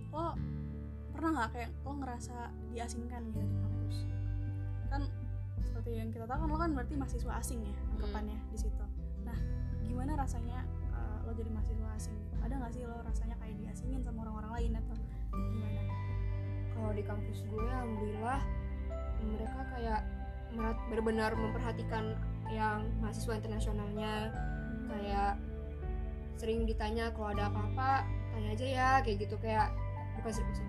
lo 0.09 0.35
pernah 1.15 1.29
nggak 1.35 1.49
kayak 1.55 1.69
lo 1.85 1.91
ngerasa 2.01 2.37
diasingkan 2.73 3.21
gitu 3.31 3.45
di 3.45 3.57
kampus? 3.61 3.97
Kan 4.89 5.01
seperti 5.63 5.89
yang 5.97 6.09
kita 6.11 6.25
tahu 6.25 6.45
kan 6.45 6.49
lo 6.49 6.57
kan 6.57 6.71
berarti 6.75 6.93
mahasiswa 6.97 7.33
asing 7.39 7.63
ya 7.63 7.75
anggapannya 7.97 8.37
di 8.51 8.57
situ. 8.59 8.85
Nah 9.23 9.37
gimana 9.85 10.19
rasanya 10.19 10.65
eh, 10.91 11.17
lo 11.23 11.31
jadi 11.33 11.49
mahasiswa 11.53 11.89
asing? 11.95 12.15
Gitu? 12.17 12.35
ada 12.39 12.53
nggak 12.55 12.73
sih 12.73 12.83
lo 12.87 12.97
rasanya 13.05 13.35
kayak 13.37 13.55
diasingin 13.61 14.01
sama 14.01 14.25
orang-orang 14.25 14.51
lain 14.57 14.71
atau 14.81 14.95
gimana? 15.33 15.81
Kalau 16.73 16.91
di 16.95 17.03
kampus 17.03 17.39
gue 17.45 17.67
alhamdulillah 17.67 18.41
mereka 19.19 19.61
kayak 19.75 20.01
benar-benar 20.55 21.37
memperhatikan 21.37 22.17
yang 22.49 22.89
mahasiswa 22.99 23.37
internasionalnya. 23.37 24.33
Kayak 24.89 25.37
sering 26.39 26.65
ditanya 26.65 27.13
kalau 27.13 27.35
ada 27.35 27.51
apa-apa 27.51 28.07
tanya 28.33 28.49
aja 28.55 28.65
ya 28.65 28.89
kayak 29.05 29.27
gitu. 29.27 29.35
Kayak 29.41 29.69
bukan 30.19 30.33
serius 30.33 30.59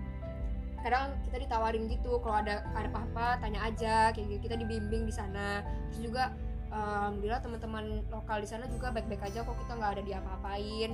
kadang 0.81 1.13
kita 1.29 1.45
ditawarin 1.45 1.85
gitu 1.93 2.17
kalau 2.25 2.41
ada 2.41 2.65
ada 2.73 2.89
apa-apa 2.89 3.37
tanya 3.37 3.69
aja 3.69 4.09
kayak 4.11 4.37
gitu. 4.37 4.49
Kita 4.49 4.55
dibimbing 4.57 5.05
di 5.05 5.13
sana. 5.13 5.61
Terus 5.89 6.09
juga 6.09 6.33
alhamdulillah 6.71 7.41
teman-teman 7.43 8.01
lokal 8.09 8.41
di 8.41 8.47
sana 8.49 8.65
juga 8.71 8.89
baik-baik 8.95 9.21
aja 9.21 9.43
kok 9.45 9.55
kita 9.65 9.71
nggak 9.77 9.91
ada 9.97 10.03
diapa-apain. 10.03 10.91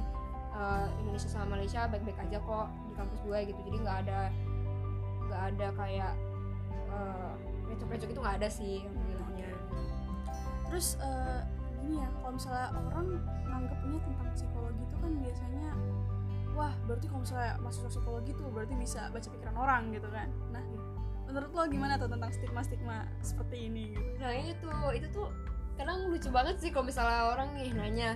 Eh, 0.57 0.87
Indonesia 1.03 1.29
sama 1.29 1.55
Malaysia 1.55 1.85
baik-baik 1.87 2.19
aja 2.19 2.37
kok 2.41 2.67
di 2.89 2.93
kampus 2.99 3.19
gue 3.23 3.39
gitu. 3.53 3.59
Jadi 3.71 3.77
nggak 3.79 3.97
ada 4.05 4.19
nggak 5.27 5.41
ada 5.55 5.67
kayak 5.75 6.13
eh, 6.91 7.33
recok-recok 7.69 8.09
itu 8.11 8.19
nggak 8.19 8.37
ada 8.39 8.49
sih 8.49 8.75
alhamdulillahnya 8.87 9.49
terus 10.67 10.87
eh, 10.99 11.41
gini 11.83 12.03
ya 12.03 12.09
kalau 12.19 12.33
misalnya 12.35 12.67
orang 12.91 13.07
nganggapnya 13.47 13.99
tentang 14.03 14.29
psikologi 14.35 14.81
itu 14.83 14.95
kan 14.99 15.11
biasanya 15.23 15.69
wah 16.57 16.73
berarti 16.89 17.05
kalau 17.05 17.21
misalnya 17.21 17.53
mahasiswa 17.61 17.89
psikologi 17.93 18.31
tuh 18.33 18.47
berarti 18.49 18.73
bisa 18.75 19.13
baca 19.13 19.27
pikiran 19.29 19.55
orang 19.55 19.81
gitu 19.93 20.09
kan. 20.09 20.27
Nah 20.49 20.63
menurut 21.29 21.51
lo 21.53 21.63
gimana 21.69 21.99
tuh 22.01 22.09
tentang 22.09 22.31
stigma 22.33 22.61
stigma 22.65 22.97
seperti 23.21 23.69
ini 23.69 23.93
gitu? 23.93 24.09
Nah 24.17 24.33
itu 24.33 24.67
itu 24.97 25.07
tuh 25.13 25.29
kadang 25.77 26.09
lucu 26.09 26.33
banget 26.33 26.57
sih 26.57 26.73
kalau 26.73 26.89
misalnya 26.89 27.29
orang 27.29 27.53
nih 27.53 27.69
nanya 27.77 28.09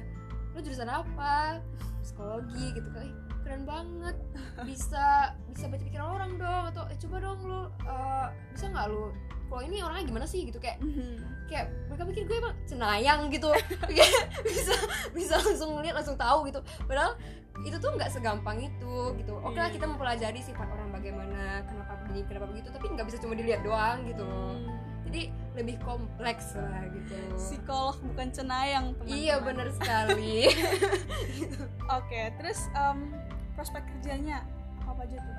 lu 0.57 0.59
jurusan 0.59 0.89
apa? 0.89 1.61
Psikologi 2.01 2.73
gitu 2.73 2.89
kan. 2.89 3.05
"Ih, 3.05 3.15
keren 3.45 3.63
banget. 3.69 4.17
Bisa 4.65 5.37
bisa 5.53 5.65
baca 5.69 5.83
pikiran 5.85 6.09
orang 6.09 6.31
dong. 6.41 6.63
Atau 6.73 6.83
eh, 6.89 6.97
coba 6.97 7.15
dong 7.21 7.39
lu 7.45 7.61
eh, 7.85 8.27
bisa 8.57 8.65
nggak 8.73 8.87
lu 8.89 9.13
kalau 9.51 9.61
ini 9.61 9.83
orangnya 9.83 10.07
gimana 10.07 10.23
sih? 10.23 10.47
Gitu 10.47 10.55
kayak 10.57 10.79
Mhm. 10.79 11.19
kayak 11.45 11.67
mereka 11.85 12.03
pikir 12.07 12.23
gue 12.23 12.37
emang 12.39 12.55
cenayang 12.63 13.27
gitu. 13.27 13.51
Bisa 14.47 14.73
bisa 15.11 15.35
langsung 15.37 15.75
ngeliat 15.75 15.93
langsung 15.93 16.15
tahu 16.15 16.47
gitu. 16.47 16.57
Padahal 16.87 17.19
itu 17.61 17.75
tuh 17.75 17.91
nggak 17.91 18.07
segampang 18.09 18.63
itu 18.63 18.95
gitu. 19.19 19.35
Oke 19.37 19.53
lah 19.53 19.67
Iya. 19.67 19.75
kita 19.75 19.85
mempelajari 19.85 20.39
sifat 20.39 20.65
orang 20.65 20.89
bagaimana 20.89 21.61
kenapa 21.61 21.93
begini 22.01 22.23
kenapa 22.25 22.45
begitu 22.47 22.67
tapi 22.71 22.85
nggak 22.89 23.05
bisa 23.05 23.17
cuma 23.19 23.35
dilihat 23.35 23.61
doang 23.61 24.07
gitu. 24.07 24.23
Hmm. 24.23 24.71
jadi 25.03 25.27
lebih 25.59 25.75
kompleks 25.83 26.55
lah 26.55 26.87
gitu. 26.87 27.11
Psikolog 27.35 27.99
bukan 28.01 28.31
cenayang 28.31 28.95
teman-teman. 28.95 29.19
Iya 29.19 29.35
bener 29.43 29.67
sekali. 29.75 30.47
Oke 31.99 32.21
terus 32.39 32.71
em, 32.71 33.11
prospek 33.51 33.83
kerjanya 33.83 34.47
apa 34.81 35.03
aja 35.03 35.19
tuh? 35.19 35.37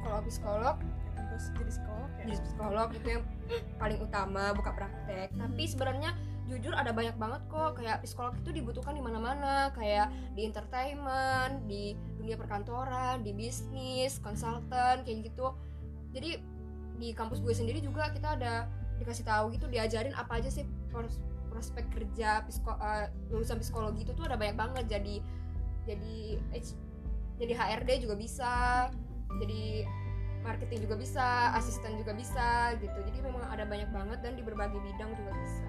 Kalau 0.00 0.18
psikolog? 0.22 0.76
Ya, 0.78 1.18
tentu 1.18 1.34
jadi 1.58 1.66
psikolog 1.66 1.95
jadi 2.26 2.38
psikolog 2.42 2.88
itu 2.92 3.08
yang 3.08 3.24
paling 3.78 3.98
utama 4.02 4.50
buka 4.52 4.74
praktek. 4.74 5.30
Tapi 5.32 5.62
sebenarnya 5.64 6.10
jujur 6.46 6.74
ada 6.74 6.94
banyak 6.94 7.18
banget 7.18 7.42
kok 7.50 7.78
kayak 7.78 8.02
psikolog 8.02 8.34
itu 8.38 8.50
dibutuhkan 8.50 8.94
di 8.94 9.02
mana-mana. 9.02 9.70
Kayak 9.74 10.10
di 10.34 10.42
entertainment 10.46 11.64
di 11.70 11.94
dunia 12.18 12.34
perkantoran 12.34 13.22
di 13.22 13.30
bisnis 13.30 14.18
konsultan 14.18 15.06
kayak 15.06 15.30
gitu. 15.30 15.54
Jadi 16.10 16.42
di 16.96 17.12
kampus 17.12 17.38
gue 17.44 17.52
sendiri 17.54 17.78
juga 17.78 18.08
kita 18.10 18.34
ada 18.34 18.66
dikasih 18.96 19.28
tahu 19.28 19.52
gitu 19.52 19.68
diajarin 19.68 20.16
apa 20.16 20.40
aja 20.40 20.48
sih 20.48 20.64
pros- 20.88 21.20
prospek 21.52 21.84
kerja 21.92 22.40
psiko- 22.48 22.80
eh, 22.80 23.12
lulusan 23.28 23.60
psikologi 23.60 24.08
itu 24.08 24.12
tuh 24.16 24.24
ada 24.26 24.34
banyak 24.40 24.56
banget. 24.56 24.84
Jadi 24.90 25.20
jadi 25.86 26.16
H- 26.56 26.78
jadi 27.38 27.52
HRD 27.54 27.90
juga 28.08 28.16
bisa. 28.18 28.54
Jadi 29.36 29.84
marketing 30.46 30.78
juga 30.80 30.96
bisa 30.96 31.26
asisten 31.52 31.98
juga 31.98 32.14
bisa 32.14 32.46
gitu 32.78 32.94
jadi 33.02 33.18
memang 33.20 33.42
ada 33.44 33.66
banyak 33.66 33.90
banget 33.90 34.18
dan 34.22 34.32
di 34.32 34.42
berbagai 34.42 34.78
bidang 34.78 35.10
juga 35.12 35.32
bisa 35.34 35.66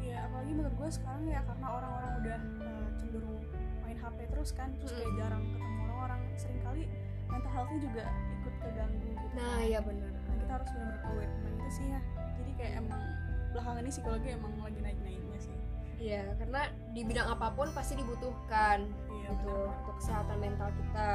Iya, 0.00 0.26
apalagi 0.26 0.52
menurut 0.52 0.74
gue 0.74 0.90
sekarang 0.90 1.22
ya 1.24 1.40
karena 1.44 1.66
orang-orang 1.70 2.12
udah 2.18 2.38
eh, 2.60 2.88
cenderung 2.98 3.38
main 3.80 3.94
HP 3.94 4.18
terus 4.26 4.50
kan, 4.50 4.68
terus 4.76 4.90
kayak 4.90 5.06
Mm. 5.06 5.16
jarang 5.16 5.42
ketemu 5.46 5.78
orang-orang, 5.78 6.20
sering 6.34 6.60
kali 6.60 6.82
mental 7.24 7.50
health-nya 7.52 7.78
juga 7.78 8.02
ikut 8.34 8.54
keganggu 8.58 8.98
gitu. 9.06 9.26
nah 9.32 9.58
iya 9.60 9.78
benar 9.78 10.10
Nah, 10.10 10.34
kita 10.36 10.52
harus 10.52 10.68
benar-benar 10.68 11.00
aware 11.06 11.32
itu 11.46 11.68
sih 11.70 11.86
ya. 11.86 12.00
Jadi 12.34 12.50
kayak 12.58 12.72
emang 12.80 13.02
belakangan 13.50 13.80
ini 13.80 13.90
psikologi 13.90 14.28
emang 14.30 14.52
lagi 14.58 14.80
naik-naiknya 14.80 15.38
sih. 15.38 15.56
iya 16.00 16.22
karena 16.34 16.60
di 16.90 17.02
bidang 17.04 17.28
apa 17.28 17.46
pun 17.52 17.68
pasti 17.70 17.94
dibutuhkan 17.94 18.78
Iya, 19.06 19.30
gitu 19.30 19.54
untuk 19.68 19.94
kesehatan 19.96 20.36
mental 20.38 20.68
kita 20.74 21.10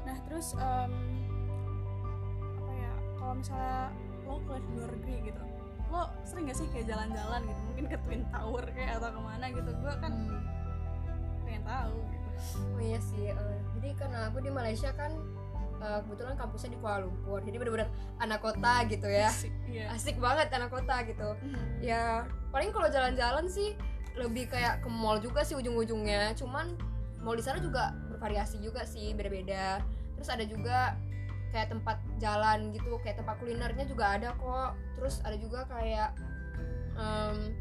Nah, 0.00 0.16
terus 0.24 0.56
ya? 0.56 0.88
Kalau 3.20 3.34
misalnya 3.36 3.92
lo 4.24 4.40
kuliah 4.40 4.62
di 4.62 4.72
luar 4.72 4.90
negeri 4.92 5.14
gitu, 5.26 5.42
lo 5.86 6.00
sering 6.22 6.44
gak 6.44 6.56
sih 6.56 6.66
kayak 6.70 6.86
jalan-jalan 6.88 7.40
gitu? 7.44 7.60
Mungkin 7.66 7.84
ke 7.86 7.96
Twin 8.00 8.22
Tower 8.26 8.64
kayak 8.66 8.90
atau 8.96 9.10
ke 9.10 9.20
mana 9.20 9.44
gitu? 9.48 9.70
Gue 9.70 9.92
kan 9.96 10.12
pengen 11.42 11.62
tahu 11.62 11.96
gitu. 12.06 12.28
oh 12.70 12.80
iya 12.80 12.96
sih 13.02 13.28
eh, 13.28 13.36
jadi 13.74 13.88
karena 13.94 14.18
aku 14.26 14.40
di 14.40 14.48
Malaysia 14.48 14.88
kan 14.90 15.12
eh, 15.76 16.00
kebetulan 16.00 16.34
kampusnya 16.34 16.72
di 16.72 16.78
Kuala 16.78 17.04
Lumpur 17.04 17.38
jadi 17.38 17.56
benar-benar 17.56 17.88
anak 18.16 18.40
kota 18.40 18.74
gitu 18.86 19.04
ya 19.04 19.28
Asik, 19.28 19.52
Iya. 19.66 19.86
asik 19.92 20.16
banget 20.16 20.48
anak 20.50 20.70
kota 20.70 21.04
gitu 21.04 21.36
Mhm. 21.36 21.82
ya 21.82 22.24
paling 22.48 22.70
kalau 22.70 22.88
jalan-jalan 22.88 23.44
sih 23.44 23.76
lebih 24.16 24.48
kayak 24.48 24.80
ke 24.80 24.88
mall 24.88 25.18
juga 25.18 25.44
sih 25.44 25.52
ujung-ujungnya 25.52 26.32
cuman 26.32 26.80
mall 27.18 27.36
di 27.36 27.44
sana 27.44 27.60
juga 27.60 27.92
bervariasi 28.08 28.56
juga 28.58 28.84
sih 28.84 29.12
beda-beda 29.12 29.84
terus 30.14 30.28
ada 30.28 30.44
juga 30.44 30.96
kayak 31.50 31.68
tempat 31.70 31.98
jalan 32.22 32.70
gitu 32.70 32.96
kayak 33.02 33.18
tempat 33.18 33.36
kulinernya 33.42 33.84
juga 33.86 34.16
ada 34.18 34.34
kok. 34.34 34.78
Terus 34.98 35.22
ada 35.26 35.36
juga 35.36 35.66
kayak 35.66 36.10
em, 36.98 37.54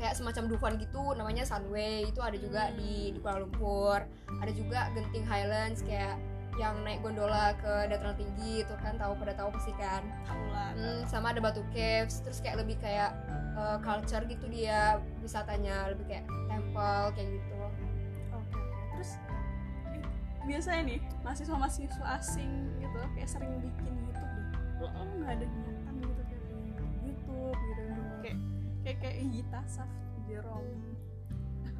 kayak 0.00 0.14
semacam 0.18 0.44
Dufan 0.50 0.74
gitu 0.76 1.16
namanya 1.16 1.44
Sunway. 1.44 2.08
Itu 2.08 2.20
ada 2.20 2.36
juga 2.36 2.70
Hmm. 2.70 2.76
di, 2.78 3.12
di 3.14 3.18
Kuala 3.20 3.44
Lumpur. 3.44 4.04
Ada 4.40 4.52
juga 4.52 4.90
Genting 4.92 5.24
Highlands 5.24 5.80
kayak 5.82 6.16
yang 6.54 6.86
naik 6.86 7.02
gondola 7.02 7.50
ke 7.58 7.90
dataran 7.90 8.14
tinggi 8.14 8.62
itu 8.62 8.74
kan 8.78 8.94
tahu 8.94 9.18
pada 9.18 9.34
tahu 9.34 9.50
pasti 9.50 9.74
kan. 9.74 10.06
Tahu 10.22 10.44
lah. 10.54 10.70
Hmm, 10.78 11.02
sama 11.10 11.34
ada 11.34 11.42
batu 11.42 11.66
caves 11.74 12.22
terus 12.22 12.38
kayak 12.38 12.62
lebih 12.62 12.78
kayak 12.78 13.10
uh, 13.58 13.78
culture 13.82 14.22
gitu 14.22 14.46
dia 14.46 15.02
wisatanya. 15.18 15.90
Lebih 15.90 16.06
kayak 16.06 16.24
temple 16.46 17.04
kayak 17.18 17.28
gitu 17.34 17.53
biasanya 20.44 20.82
nih 20.84 20.98
mahasiswa-mahasiswa 21.20 22.06
asing 22.14 22.50
gitu 22.76 22.98
kayak 23.12 23.28
sering 23.28 23.52
bikin 23.58 23.92
YouTube 23.98 24.30
deh. 24.30 24.46
Lo 24.76 24.86
lo 24.88 25.02
nggak 25.14 25.32
ada 25.32 25.46
niatan 25.46 25.94
gitu 25.98 26.22
kayak 26.22 26.42
YouTube 27.02 27.58
gitu 27.58 27.82
kayak 28.20 28.36
kayak 28.82 28.96
kayak 29.00 29.16
Gita 29.30 29.60
Saf 29.66 29.90
Jerome. 30.24 30.72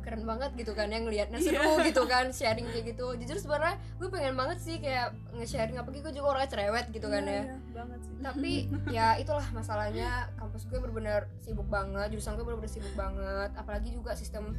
keren 0.01 0.21
banget 0.23 0.53
gitu 0.53 0.77
kan 0.77 0.93
yang 0.93 1.09
ngelihatnya 1.09 1.41
seru 1.41 1.81
gitu 1.81 2.05
kan 2.05 2.29
sharing 2.29 2.69
kayak 2.69 2.93
gitu 2.93 3.17
jujur 3.17 3.41
sebenarnya 3.41 3.81
gue 3.97 4.09
pengen 4.13 4.37
banget 4.37 4.61
sih 4.61 4.77
kayak 4.77 5.17
nge-sharing 5.33 5.81
apalagi 5.81 6.05
gue 6.05 6.13
juga 6.13 6.37
orangnya 6.37 6.51
cerewet 6.53 6.87
gitu 6.93 7.09
kan 7.09 7.25
Iya, 7.25 7.33
ya 7.33 7.41
iya, 7.41 7.57
banget 7.73 7.99
sih. 8.05 8.13
tapi 8.21 8.53
ya 9.01 9.07
itulah 9.17 9.49
masalahnya 9.51 10.29
kampus 10.37 10.69
gue 10.69 10.77
bener-bener 10.77 11.25
sibuk 11.41 11.65
banget 11.67 12.13
jurusan 12.13 12.37
gue 12.37 12.45
bener-bener 12.45 12.69
sibuk 12.69 12.93
banget 12.93 13.51
apalagi 13.57 13.97
juga 13.97 14.13
sistem 14.13 14.53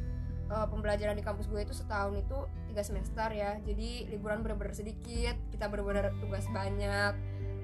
uh, 0.50 0.66
pembelajaran 0.70 1.14
di 1.18 1.24
kampus 1.24 1.50
gue 1.50 1.60
itu 1.62 1.74
setahun 1.74 2.14
itu 2.14 2.38
tiga 2.70 2.82
semester 2.82 3.28
ya. 3.32 3.58
Jadi 3.62 4.10
liburan 4.10 4.42
bener-bener 4.42 4.74
sedikit 4.74 5.36
kita 5.50 5.66
bener-bener 5.66 6.12
tugas 6.22 6.46
banyak 6.50 7.14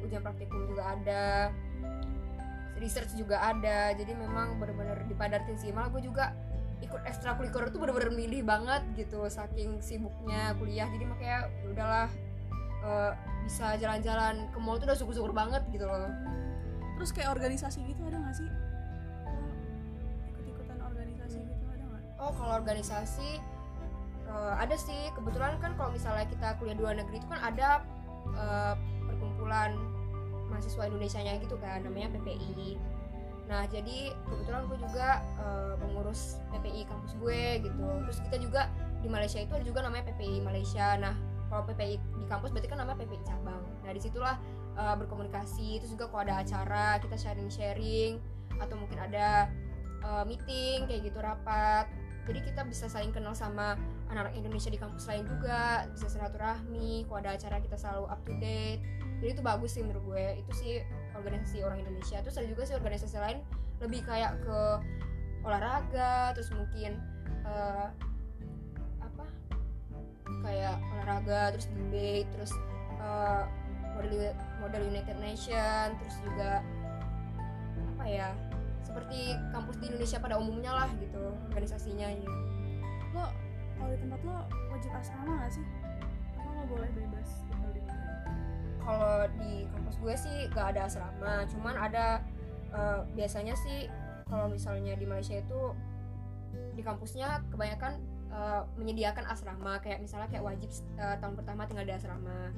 ujian 0.03 0.23
praktikum 0.23 0.67
juga 0.67 0.99
ada 0.99 1.25
research 2.83 3.15
juga 3.15 3.39
ada. 3.39 3.95
Jadi 3.95 4.13
memang 4.19 4.59
bener-bener 4.59 5.07
dipadatin 5.07 5.55
sih. 5.55 5.71
Malah 5.71 5.91
gue 5.95 6.03
juga 6.03 6.35
ikut 6.83 6.99
ekstrakurikuler 7.07 7.71
tuh 7.71 7.79
bener-bener 7.79 8.11
milih 8.11 8.43
banget 8.43 8.83
gitu 8.99 9.23
saking 9.31 9.79
sibuknya 9.79 10.51
kuliah. 10.59 10.91
Jadi 10.91 11.05
makanya 11.07 11.47
ya 11.47 11.69
udahlah 11.71 12.09
uh, 12.83 13.13
bisa 13.47 13.79
jalan-jalan 13.79 14.51
ke 14.51 14.59
mall 14.59 14.79
tuh 14.79 14.91
udah 14.91 14.99
syukur-syukur 14.99 15.31
banget 15.31 15.63
gitu 15.71 15.87
loh. 15.87 16.11
Terus 16.99 17.11
kayak 17.15 17.35
organisasi 17.35 17.83
gitu 17.87 18.03
ada 18.07 18.19
nggak 18.19 18.37
sih? 18.39 18.51
Oh 22.23 22.33
kalau 22.39 22.63
organisasi 22.63 23.43
uh, 24.31 24.55
ada 24.57 24.79
sih. 24.79 25.11
Kebetulan 25.19 25.59
kan 25.59 25.75
kalau 25.75 25.91
misalnya 25.91 26.31
kita 26.31 26.55
kuliah 26.63 26.79
di 26.79 26.83
luar 26.87 26.97
negeri 26.97 27.19
itu 27.19 27.29
kan 27.29 27.41
ada 27.43 27.83
uh, 28.39 28.75
perkumpulan 29.11 29.75
mahasiswa 30.47 30.87
Indonesia 30.87 31.21
nya 31.25 31.41
gitu 31.41 31.57
kan 31.59 31.81
namanya 31.83 32.13
PPI 32.15 32.77
nah 33.51 33.67
jadi 33.67 34.15
kebetulan 34.25 34.65
gue 34.71 34.79
juga 34.81 35.21
uh, 35.37 35.75
pengurus 35.77 36.41
PPI 36.55 36.89
kampus 36.89 37.13
gue 37.19 37.61
gitu. 37.61 37.85
Terus 38.09 38.19
kita 38.25 38.37
juga 38.41 38.63
di 39.03 39.09
Malaysia 39.13 39.43
itu 39.43 39.53
ada 39.53 39.65
juga 39.67 39.85
namanya 39.85 40.09
PPI 40.09 40.41
Malaysia. 40.41 40.97
Nah 40.97 41.13
kalau 41.51 41.69
PPI 41.69 42.01
di 42.01 42.27
kampus 42.33 42.49
berarti 42.55 42.69
kan 42.71 42.81
namanya 42.81 43.05
PPI 43.05 43.21
cabang. 43.29 43.61
Nah 43.85 43.91
di 43.93 44.01
situlah 44.01 44.41
uh, 44.79 44.95
berkomunikasi. 44.97 45.83
Terus 45.83 45.91
juga 45.93 46.09
kalau 46.09 46.23
ada 46.25 46.41
acara 46.41 46.97
kita 47.03 47.17
sharing-sharing. 47.19 48.23
Atau 48.57 48.79
mungkin 48.81 48.97
ada 49.05 49.53
uh, 50.01 50.25
meeting 50.25 50.89
kayak 50.89 51.13
gitu 51.13 51.19
rapat 51.21 51.91
jadi 52.23 52.39
kita 52.39 52.63
bisa 52.71 52.87
saling 52.87 53.11
kenal 53.11 53.35
sama 53.35 53.75
anak-anak 54.07 54.39
Indonesia 54.39 54.71
di 54.71 54.79
kampus 54.79 55.11
lain 55.11 55.27
juga 55.27 55.91
bisa 55.91 56.07
silaturahmi 56.07 57.11
kalau 57.11 57.19
ada 57.19 57.35
acara 57.35 57.59
kita 57.59 57.75
selalu 57.75 58.07
up 58.07 58.21
to 58.23 58.33
date. 58.39 58.83
Jadi 59.19 59.39
itu 59.39 59.43
bagus 59.43 59.75
sih 59.75 59.83
menurut 59.83 60.03
gue 60.15 60.27
itu 60.39 60.53
sih 60.55 60.75
organisasi 61.19 61.67
orang 61.67 61.83
Indonesia. 61.83 62.23
Terus 62.23 62.39
ada 62.39 62.47
juga 62.47 62.63
sih 62.63 62.75
organisasi 62.79 63.17
lain 63.19 63.39
lebih 63.83 64.07
kayak 64.07 64.39
ke 64.47 64.61
olahraga 65.43 66.31
terus 66.39 66.55
mungkin 66.55 67.03
eh, 67.43 67.89
apa? 69.03 69.27
Kayak 70.47 70.79
olahraga 70.95 71.59
terus 71.59 71.67
debate 71.75 72.31
terus 72.39 72.53
eh, 73.03 73.43
model 73.99 74.31
model 74.63 74.83
United 74.87 75.19
Nation 75.19 75.99
terus 75.99 76.17
juga 76.23 76.63
apa 77.99 78.05
ya 78.07 78.31
seperti 78.93 79.41
kampus 79.57 79.77
di 79.81 79.85
Indonesia 79.89 80.19
pada 80.21 80.37
umumnya 80.37 80.73
lah 80.85 80.89
gitu 81.01 81.33
organisasinya 81.49 82.13
ya. 82.13 82.29
Lo 83.17 83.33
kalau 83.81 83.91
di 83.97 83.99
tempat 84.05 84.21
lo 84.21 84.37
wajib 84.69 84.93
asrama 84.93 85.33
nggak 85.41 85.53
sih? 85.57 85.65
Atau 86.37 86.53
lo 86.53 86.63
boleh 86.69 86.91
bebas 86.93 87.29
tinggal 87.49 87.73
di 87.73 87.81
mana? 87.81 88.13
kalau 88.83 89.31
di 89.39 89.65
kampus 89.71 89.97
gue 90.03 90.15
sih 90.19 90.37
gak 90.51 90.75
ada 90.75 90.91
asrama 90.91 91.47
cuman 91.49 91.75
ada 91.79 92.07
eh, 92.75 93.01
biasanya 93.15 93.55
sih 93.55 93.87
kalau 94.27 94.51
misalnya 94.51 94.99
di 94.99 95.07
Malaysia 95.07 95.39
itu 95.39 95.61
di 96.75 96.83
kampusnya 96.83 97.47
kebanyakan 97.49 98.03
eh, 98.35 98.63
menyediakan 98.77 99.25
asrama 99.31 99.79
kayak 99.81 100.03
misalnya 100.03 100.29
kayak 100.29 100.45
wajib 100.45 100.71
eh, 100.99 101.17
tahun 101.23 101.35
pertama 101.39 101.65
tinggal 101.71 101.87
di 101.87 101.95
asrama 101.95 102.51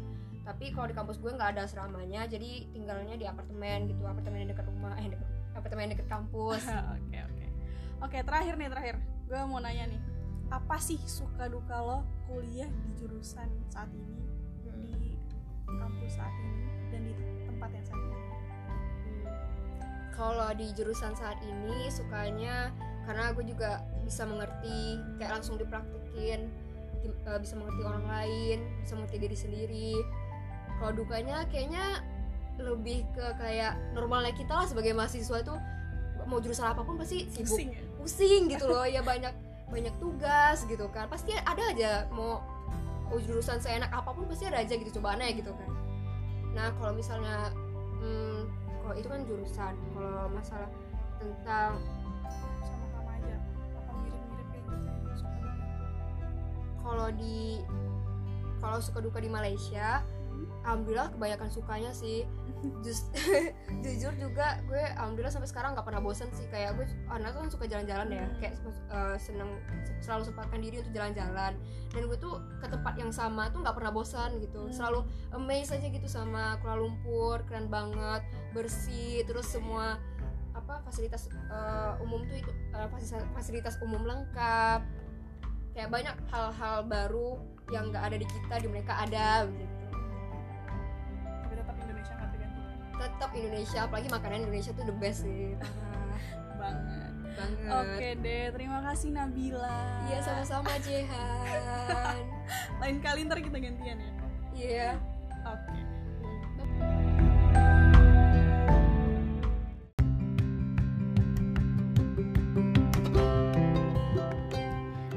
tapi 0.44 0.77
kalau 0.77 0.88
di 0.88 0.97
kampus 0.97 1.16
gue 1.20 1.33
nggak 1.33 1.57
ada 1.57 1.64
asramanya 1.64 2.29
jadi 2.29 2.68
tinggalnya 2.73 3.16
di 3.16 3.25
apartemen 3.25 3.88
gitu 3.88 4.05
apartemen 4.05 4.44
yang 4.44 4.51
dekat 4.53 4.68
rumah 4.68 4.92
eh 5.01 5.09
dekat 5.09 5.29
apartemen 5.55 5.88
yang 5.88 5.93
dekat 5.97 6.09
kampus 6.11 6.62
Oke 6.99 7.19
oke. 7.23 7.47
Oke 8.03 8.19
terakhir 8.21 8.55
nih 8.59 8.69
terakhir. 8.69 8.97
Gue 9.25 9.40
mau 9.47 9.59
nanya 9.59 9.88
nih. 9.88 10.01
Apa 10.53 10.77
sih 10.77 11.01
suka 11.09 11.49
duka 11.49 11.81
lo 11.81 12.05
kuliah 12.29 12.69
di 12.69 12.90
jurusan 13.01 13.49
saat 13.67 13.88
ini 13.90 14.21
di 14.64 15.17
kampus 15.67 16.12
saat 16.14 16.35
ini 16.37 16.62
dan 16.93 17.01
di 17.03 17.12
tempat 17.49 17.71
yang 17.73 17.85
saat 17.85 18.01
ini? 18.01 18.12
Hmm. 18.14 19.27
kalau 20.12 20.51
di 20.55 20.67
jurusan 20.77 21.12
saat 21.17 21.38
ini 21.43 21.90
sukanya 21.90 22.71
karena 23.05 23.35
gue 23.35 23.45
juga 23.45 23.83
bisa 24.05 24.23
mengerti 24.25 25.01
kayak 25.19 25.40
langsung 25.40 25.59
dipraktekin 25.59 26.47
di- 27.03 27.19
eh, 27.27 27.38
bisa 27.40 27.59
mengerti 27.59 27.83
orang 27.83 28.07
lain 28.07 28.59
bisa 28.81 28.93
mengerti 28.95 29.17
diri 29.21 29.37
sendiri 29.37 29.93
kalau 30.79 30.93
dukanya 30.95 31.45
kayaknya 31.51 32.01
lebih 32.59 33.03
ke 33.11 33.27
kayak 33.40 33.75
normalnya 33.95 34.31
kita 34.35 34.55
lah 34.55 34.67
sebagai 34.69 34.95
mahasiswa 34.95 35.43
itu 35.43 35.55
mau 36.25 36.38
jurusan 36.40 36.71
apa 36.71 36.81
pun 36.87 36.97
pasti 36.97 37.29
sibuk. 37.29 37.53
Pusing 37.53 37.71
ya? 37.75 37.83
Pusing 38.01 38.43
gitu 38.49 38.64
loh. 38.71 38.87
Ya 38.87 39.03
banyak 39.05 39.35
banyak 39.69 39.95
tugas 39.99 40.64
gitu 40.64 40.87
kan. 40.95 41.11
Pasti 41.11 41.35
ada 41.35 41.62
aja 41.75 42.07
mau 42.14 42.40
mau 43.11 43.19
jurusan 43.21 43.61
seenak 43.61 43.93
apa 43.93 44.11
pun 44.14 44.25
pasti 44.31 44.49
ada 44.49 44.62
aja 44.62 44.75
gitu 44.75 44.90
cobaannya 45.01 45.37
gitu 45.37 45.53
kan. 45.53 45.71
Nah 46.57 46.73
kalau 46.81 46.97
misalnya 46.97 47.53
hmm, 48.01 48.49
kalau 48.85 48.95
itu 48.97 49.09
kan 49.11 49.21
jurusan. 49.27 49.75
Kalau 49.93 50.25
masalah 50.33 50.71
tentang 51.19 51.83
sama-sama 52.62 53.11
aja. 53.19 53.37
Apa 53.83 53.93
mirip-mirip 54.01 54.47
kayak 54.49 54.64
gitu 54.64 54.85
ya 54.88 55.14
suka? 55.19 55.29
Duka 55.43 55.49
kalau 56.85 57.09
di 57.12 57.61
kalau 58.64 58.79
suka 58.81 58.99
duka 59.05 59.21
di 59.21 59.29
Malaysia 59.29 60.01
alhamdulillah 60.64 61.12
kebanyakan 61.12 61.49
sukanya 61.53 61.92
sih. 61.92 62.25
Just, 62.85 63.12
jujur 63.85 64.12
juga 64.16 64.64
gue 64.64 64.81
alhamdulillah 64.97 65.31
sampai 65.31 65.49
sekarang 65.49 65.77
nggak 65.77 65.87
pernah 65.87 66.01
bosan 66.01 66.33
sih. 66.33 66.49
Kayak 66.49 66.81
gue 66.81 66.87
anak 67.12 67.37
kan 67.37 67.53
suka 67.53 67.68
jalan-jalan 67.68 68.09
ya. 68.09 68.27
Kayak 68.40 68.55
eh, 68.90 69.16
seneng 69.20 69.51
selalu 70.01 70.33
sempatkan 70.33 70.61
diri 70.64 70.81
untuk 70.81 70.92
jalan-jalan. 70.97 71.53
Dan 71.92 72.03
gue 72.09 72.18
tuh 72.18 72.40
ke 72.59 72.66
tempat 72.66 72.94
yang 72.97 73.12
sama 73.12 73.53
tuh 73.53 73.61
nggak 73.61 73.77
pernah 73.77 73.92
bosan 73.92 74.40
gitu. 74.40 74.66
Hmm. 74.66 74.73
selalu 74.73 75.05
amazed 75.37 75.77
aja 75.77 75.87
gitu 75.92 76.09
sama 76.09 76.57
Kuala 76.64 76.81
Lumpur 76.81 77.44
keren 77.44 77.68
banget 77.68 78.25
bersih 78.57 79.23
terus 79.29 79.51
semua 79.53 80.01
apa 80.55 80.81
fasilitas 80.87 81.29
eh, 81.29 81.92
umum 82.01 82.25
tuh 82.25 82.40
itu 82.40 82.53
eh, 82.73 82.88
fasilitas, 82.88 83.29
fasilitas 83.37 83.75
umum 83.85 84.03
lengkap. 84.09 84.81
Kayak 85.75 85.90
banyak 85.90 86.16
hal-hal 86.31 86.87
baru 86.87 87.42
yang 87.73 87.90
nggak 87.92 88.05
ada 88.12 88.16
di 88.20 88.27
kita 88.29 88.55
di 88.61 88.68
mereka 88.70 88.92
ada 89.05 89.49
gitu 89.49 89.85
tetap 93.05 93.31
Indonesia 93.37 93.85
apalagi 93.85 94.09
makanan 94.09 94.49
Indonesia 94.49 94.73
tuh 94.73 94.85
the 94.88 94.97
best 94.97 95.25
sih. 95.25 95.53
Parah 95.61 96.05
banget. 96.57 97.12
Banget. 97.35 97.71
Oke 97.75 98.09
deh 98.23 98.45
terima 98.55 98.79
kasih 98.87 99.09
Nabila. 99.12 100.07
Iya 100.09 100.19
sama-sama 100.23 100.73
Jehan. 100.81 102.23
Lain 102.81 102.99
kali 103.03 103.27
ntar 103.27 103.43
kita 103.43 103.59
gantian 103.61 103.99
ya. 104.01 104.12
Iya. 104.55 104.90
Oke. 105.45 105.79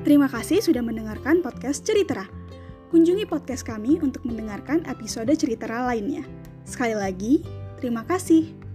Terima 0.08 0.32
kasih 0.32 0.64
sudah 0.64 0.80
mendengarkan 0.80 1.44
podcast 1.44 1.84
Ceritera. 1.84 2.24
Kunjungi 2.88 3.28
podcast 3.28 3.68
kami 3.68 4.00
untuk 4.00 4.24
mendengarkan 4.24 4.88
episode 4.88 5.28
Ceritera 5.36 5.84
lainnya. 5.84 6.24
Sekali 6.64 6.96
lagi, 6.96 7.44
terima 7.78 8.04
kasih. 8.04 8.67